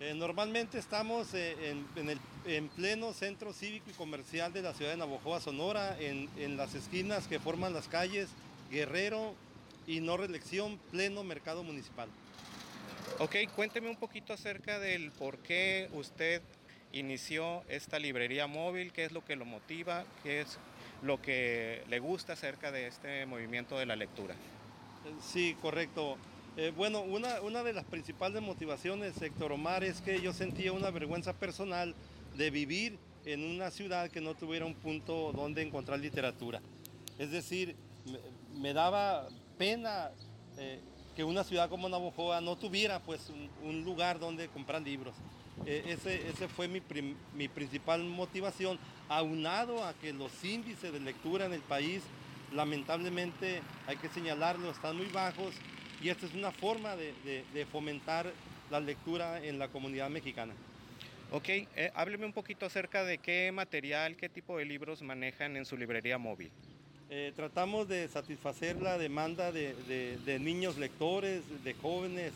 Eh, 0.00 0.14
normalmente 0.14 0.78
estamos 0.78 1.34
en, 1.34 1.84
el, 1.96 2.18
en, 2.46 2.68
pleno 2.68 3.12
centro 3.12 3.52
cívico 3.52 3.90
y 3.90 3.92
comercial 3.92 4.54
de 4.54 4.62
la 4.62 4.72
ciudad 4.72 4.92
de 4.92 4.96
Navojoa, 4.96 5.38
Sonora, 5.38 6.00
en, 6.00 6.30
en 6.38 6.56
las 6.56 6.74
esquinas 6.74 7.28
que 7.28 7.38
forman 7.38 7.74
las 7.74 7.88
calles 7.88 8.30
Guerrero 8.70 9.34
y 9.86 10.00
No 10.00 10.16
Reelección, 10.16 10.78
pleno 10.90 11.24
mercado 11.24 11.62
municipal. 11.62 12.08
Ok, 13.22 13.36
cuénteme 13.54 13.90
un 13.90 13.96
poquito 13.96 14.32
acerca 14.32 14.78
del 14.78 15.10
por 15.10 15.36
qué 15.40 15.90
usted 15.92 16.40
inició 16.90 17.62
esta 17.68 17.98
librería 17.98 18.46
móvil, 18.46 18.92
qué 18.94 19.04
es 19.04 19.12
lo 19.12 19.22
que 19.22 19.36
lo 19.36 19.44
motiva, 19.44 20.06
qué 20.22 20.40
es 20.40 20.58
lo 21.02 21.20
que 21.20 21.84
le 21.90 21.98
gusta 21.98 22.32
acerca 22.32 22.72
de 22.72 22.86
este 22.86 23.26
movimiento 23.26 23.78
de 23.78 23.84
la 23.84 23.94
lectura. 23.94 24.34
Sí, 25.20 25.54
correcto. 25.60 26.16
Eh, 26.56 26.72
bueno, 26.74 27.02
una, 27.02 27.42
una 27.42 27.62
de 27.62 27.74
las 27.74 27.84
principales 27.84 28.40
motivaciones, 28.40 29.20
Héctor 29.20 29.52
Omar, 29.52 29.84
es 29.84 30.00
que 30.00 30.22
yo 30.22 30.32
sentía 30.32 30.72
una 30.72 30.90
vergüenza 30.90 31.34
personal 31.34 31.94
de 32.38 32.50
vivir 32.50 32.98
en 33.26 33.44
una 33.44 33.70
ciudad 33.70 34.10
que 34.10 34.22
no 34.22 34.34
tuviera 34.34 34.64
un 34.64 34.76
punto 34.76 35.32
donde 35.32 35.60
encontrar 35.60 36.00
literatura. 36.00 36.62
Es 37.18 37.30
decir, 37.30 37.76
me, 38.54 38.72
daba 38.72 39.28
pena 39.58 40.10
eh, 40.56 40.80
que 41.20 41.24
una 41.24 41.44
ciudad 41.44 41.68
como 41.68 41.86
Navojoa 41.86 42.40
no 42.40 42.56
tuviera 42.56 42.98
pues 42.98 43.30
un, 43.62 43.84
lugar 43.84 44.18
donde 44.18 44.48
comprar 44.48 44.80
libros. 44.80 45.14
E, 45.66 45.84
ese, 45.88 46.26
ese, 46.30 46.48
fue 46.48 46.66
mi, 46.66 46.80
mi, 47.34 47.46
principal 47.46 48.02
motivación, 48.04 48.78
aunado 49.06 49.84
a 49.84 49.92
que 49.92 50.14
los 50.14 50.32
índices 50.42 50.90
de 50.90 50.98
lectura 50.98 51.44
en 51.44 51.52
el 51.52 51.60
país, 51.60 52.02
lamentablemente, 52.54 53.60
hay 53.86 53.98
que 53.98 54.08
señalarlo, 54.08 54.70
están 54.70 54.96
muy 54.96 55.08
bajos 55.08 55.54
y 56.00 56.08
esta 56.08 56.24
es 56.24 56.32
una 56.32 56.52
forma 56.52 56.96
de, 56.96 57.12
de, 57.52 57.66
fomentar 57.66 58.32
la 58.70 58.80
lectura 58.80 59.44
en 59.44 59.58
la 59.58 59.68
comunidad 59.68 60.08
mexicana. 60.08 60.54
Ok, 61.32 61.48
eh, 61.50 61.92
hábleme 61.94 62.24
un 62.24 62.32
poquito 62.32 62.64
acerca 62.64 63.04
de 63.04 63.18
qué 63.18 63.52
material, 63.52 64.16
qué 64.16 64.30
tipo 64.30 64.56
de 64.56 64.64
libros 64.64 65.02
manejan 65.02 65.58
en 65.58 65.66
su 65.66 65.76
librería 65.76 66.16
móvil. 66.16 66.50
Eh, 67.12 67.32
tratamos 67.34 67.88
de 67.88 68.06
satisfacer 68.06 68.80
la 68.80 68.96
demanda 68.96 69.50
de, 69.50 70.38
niños 70.40 70.78
lectores, 70.78 71.42
de 71.64 71.74
jóvenes, 71.74 72.32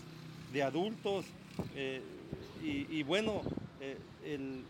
de 0.52 0.64
adultos. 0.64 1.24
Eh, 1.76 2.00
y, 2.60 3.04
bueno, 3.04 3.42
eh, 3.80 4.62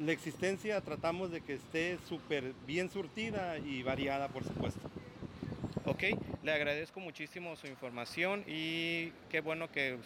la 0.00 0.10
existencia 0.10 0.80
tratamos 0.80 1.30
de 1.30 1.40
que 1.40 1.54
esté 1.54 1.98
súper 2.08 2.52
bien 2.66 2.90
surtida 2.90 3.56
y 3.58 3.84
variada, 3.84 4.26
por 4.26 4.42
supuesto. 4.42 4.80
Ok, 5.86 6.02
Le 6.44 6.52
agradezco 6.52 7.00
muchísimo 7.00 7.56
su 7.56 7.66
información 7.68 8.44
y 8.46 9.08
qué 9.30 9.40
bueno 9.40 9.72
que 9.72 9.96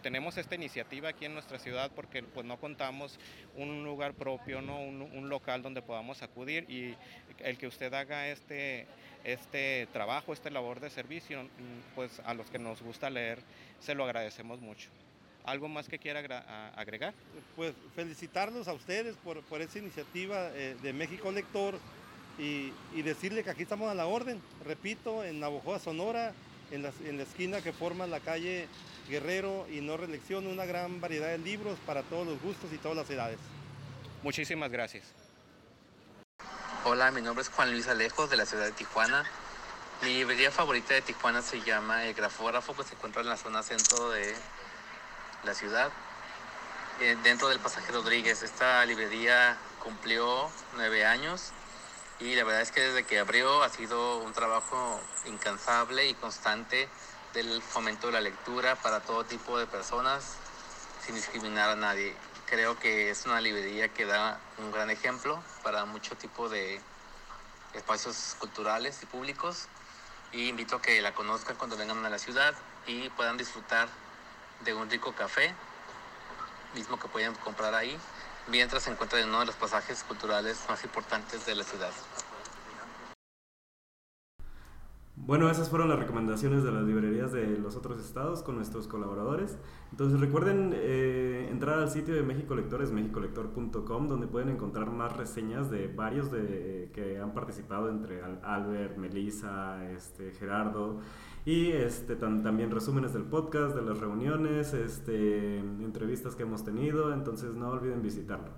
tenemos 0.00 0.36
esta 0.36 0.54
iniciativa 0.54 1.08
aquí 1.08 1.24
en 1.24 1.34
nuestra 1.34 1.58
ciudad 1.58 1.90
porque 1.92 2.22
pues 2.22 2.46
no 2.46 2.56
contamos 2.56 3.18
un 3.56 3.82
lugar 3.82 4.14
propio, 4.14 4.62
no 4.62 4.80
un, 4.80 5.28
local 5.28 5.60
donde 5.60 5.82
podamos 5.82 6.22
acudir 6.22 6.70
y 6.70 6.94
el 7.40 7.58
que 7.58 7.66
usted 7.66 7.92
haga 7.94 8.28
este 8.28 8.86
este 9.24 9.88
trabajo, 9.92 10.32
esta 10.32 10.50
labor 10.50 10.78
de 10.78 10.88
servicio, 10.88 11.48
pues 11.96 12.20
a 12.24 12.32
los 12.32 12.48
que 12.48 12.60
nos 12.60 12.80
gusta 12.80 13.10
leer 13.10 13.40
se 13.80 13.96
lo 13.96 14.04
agradecemos 14.04 14.60
mucho. 14.60 14.90
¿Algo 15.42 15.66
más 15.66 15.88
que 15.88 15.98
quiera 15.98 16.20
agregar? 16.76 17.12
Pues 17.56 17.74
felicitarlos 17.96 18.68
a 18.68 18.72
ustedes 18.72 19.16
por, 19.16 19.42
por 19.42 19.62
esa 19.62 19.80
iniciativa 19.80 20.50
eh, 20.54 20.76
de 20.80 20.92
México 20.92 21.32
Lector 21.32 21.80
y, 22.38 22.72
y, 22.94 23.02
decirle 23.02 23.42
que 23.42 23.50
aquí 23.50 23.62
estamos 23.62 23.90
a 23.90 23.94
la 23.94 24.06
orden, 24.06 24.40
repito, 24.64 25.24
en 25.24 25.40
Navojoa, 25.40 25.78
Sonora, 25.78 26.32
en 26.70 26.82
la, 26.82 26.92
en 27.04 27.16
la 27.16 27.24
esquina 27.24 27.60
que 27.60 27.72
forma 27.72 28.06
la 28.06 28.20
calle 28.20 28.68
Guerrero 29.08 29.66
y 29.70 29.80
no 29.80 29.96
reelección, 29.96 30.46
una 30.46 30.66
gran 30.66 31.00
variedad 31.00 31.28
de 31.28 31.38
libros 31.38 31.78
para 31.86 32.02
todos 32.02 32.26
los 32.26 32.40
gustos 32.40 32.72
y 32.72 32.78
todas 32.78 32.96
las 32.96 33.10
edades. 33.10 33.38
Muchísimas 34.22 34.70
gracias. 34.70 35.04
Hola, 36.84 37.10
mi 37.10 37.22
nombre 37.22 37.42
es 37.42 37.48
Juan 37.48 37.72
Luis 37.72 37.88
Alejo 37.88 38.28
de 38.28 38.36
la 38.36 38.46
ciudad 38.46 38.66
de 38.66 38.72
Tijuana. 38.72 39.24
Mi 40.02 40.14
librería 40.14 40.50
favorita 40.50 40.94
de 40.94 41.02
Tijuana 41.02 41.42
se 41.42 41.60
llama 41.62 42.04
El 42.04 42.14
Grafógrafo, 42.14 42.76
que 42.76 42.84
se 42.84 42.94
encuentra 42.94 43.22
en 43.22 43.28
la 43.28 43.36
zona 43.36 43.62
centro 43.62 44.10
de 44.10 44.34
la 45.44 45.54
ciudad, 45.54 45.90
eh, 47.00 47.16
dentro 47.24 47.48
del 47.48 47.58
Pasaje 47.58 47.90
Rodríguez. 47.90 48.42
Esta 48.42 48.84
librería 48.86 49.56
cumplió 49.82 50.50
nueve 50.76 51.04
años 51.04 51.52
y 52.20 52.34
la 52.34 52.44
verdad 52.44 52.62
es 52.62 52.72
que 52.72 52.80
desde 52.80 53.04
que 53.04 53.18
abrió 53.18 53.62
ha 53.62 53.68
sido 53.68 54.18
un 54.18 54.32
trabajo 54.32 55.00
incansable 55.26 56.08
y 56.08 56.14
constante 56.14 56.88
del 57.32 57.62
fomento 57.62 58.08
de 58.08 58.14
la 58.14 58.20
lectura 58.20 58.74
para 58.76 59.00
todo 59.00 59.24
tipo 59.24 59.58
de 59.58 59.66
personas 59.66 60.36
sin 61.04 61.14
discriminar 61.14 61.70
a 61.70 61.76
nadie. 61.76 62.16
Creo 62.46 62.78
que 62.78 63.10
es 63.10 63.24
una 63.26 63.40
librería 63.40 63.92
que 63.92 64.04
da 64.04 64.40
un 64.58 64.72
gran 64.72 64.90
ejemplo 64.90 65.42
para 65.62 65.84
mucho 65.84 66.16
tipo 66.16 66.48
de 66.48 66.80
espacios 67.74 68.34
culturales 68.38 69.02
y 69.02 69.06
públicos 69.06 69.68
y 70.32 70.48
invito 70.48 70.76
a 70.76 70.82
que 70.82 71.00
la 71.00 71.14
conozcan 71.14 71.56
cuando 71.56 71.76
vengan 71.76 72.04
a 72.04 72.10
la 72.10 72.18
ciudad 72.18 72.54
y 72.86 73.10
puedan 73.10 73.36
disfrutar 73.36 73.88
de 74.64 74.74
un 74.74 74.90
rico 74.90 75.14
café, 75.14 75.54
mismo 76.74 76.98
que 76.98 77.06
pueden 77.08 77.34
comprar 77.36 77.74
ahí, 77.74 77.98
mientras 78.50 78.82
se 78.82 78.90
encuentran 78.90 79.22
en 79.22 79.28
uno 79.28 79.40
de 79.40 79.46
los 79.46 79.56
pasajes 79.56 80.02
culturales 80.04 80.58
más 80.68 80.82
importantes 80.84 81.44
de 81.46 81.54
la 81.54 81.64
ciudad. 81.64 81.92
Bueno, 85.28 85.50
esas 85.50 85.68
fueron 85.68 85.88
las 85.90 85.98
recomendaciones 85.98 86.62
de 86.62 86.72
las 86.72 86.84
librerías 86.84 87.32
de 87.32 87.58
los 87.58 87.76
otros 87.76 88.00
estados 88.00 88.42
con 88.42 88.56
nuestros 88.56 88.86
colaboradores. 88.86 89.58
Entonces 89.90 90.20
recuerden 90.20 90.72
eh, 90.74 91.48
entrar 91.50 91.80
al 91.80 91.90
sitio 91.90 92.14
de 92.14 92.22
México 92.22 92.54
Lectores, 92.54 92.92
mexicolector.com, 92.92 94.08
donde 94.08 94.26
pueden 94.26 94.48
encontrar 94.48 94.90
más 94.90 95.16
reseñas 95.16 95.70
de 95.70 95.88
varios 95.88 96.30
de, 96.30 96.90
que 96.94 97.18
han 97.18 97.34
participado, 97.34 97.90
entre 97.90 98.22
Albert, 98.42 98.96
Melissa, 98.96 99.90
este, 99.90 100.32
Gerardo, 100.32 101.00
y 101.44 101.68
este, 101.72 102.16
también 102.16 102.70
resúmenes 102.70 103.12
del 103.12 103.24
podcast, 103.24 103.74
de 103.74 103.82
las 103.82 103.98
reuniones, 103.98 104.74
este, 104.74 105.58
entrevistas 105.58 106.34
que 106.36 106.42
hemos 106.42 106.64
tenido, 106.64 107.12
entonces 107.12 107.54
no 107.54 107.70
olviden 107.70 108.02
visitarlo. 108.02 108.50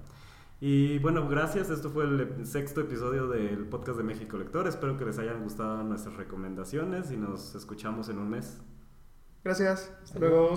Y 0.60 0.98
bueno, 0.98 1.26
gracias. 1.26 1.70
Esto 1.70 1.88
fue 1.88 2.04
el 2.04 2.46
sexto 2.46 2.82
episodio 2.82 3.28
del 3.28 3.66
podcast 3.66 3.96
de 3.96 4.04
México 4.04 4.36
Lector. 4.36 4.68
Espero 4.68 4.98
que 4.98 5.06
les 5.06 5.18
hayan 5.18 5.42
gustado 5.42 5.82
nuestras 5.82 6.16
recomendaciones 6.16 7.10
y 7.10 7.16
nos 7.16 7.54
escuchamos 7.54 8.10
en 8.10 8.18
un 8.18 8.28
mes. 8.28 8.60
Gracias. 9.42 9.90
Hasta 10.02 10.18
luego. 10.18 10.54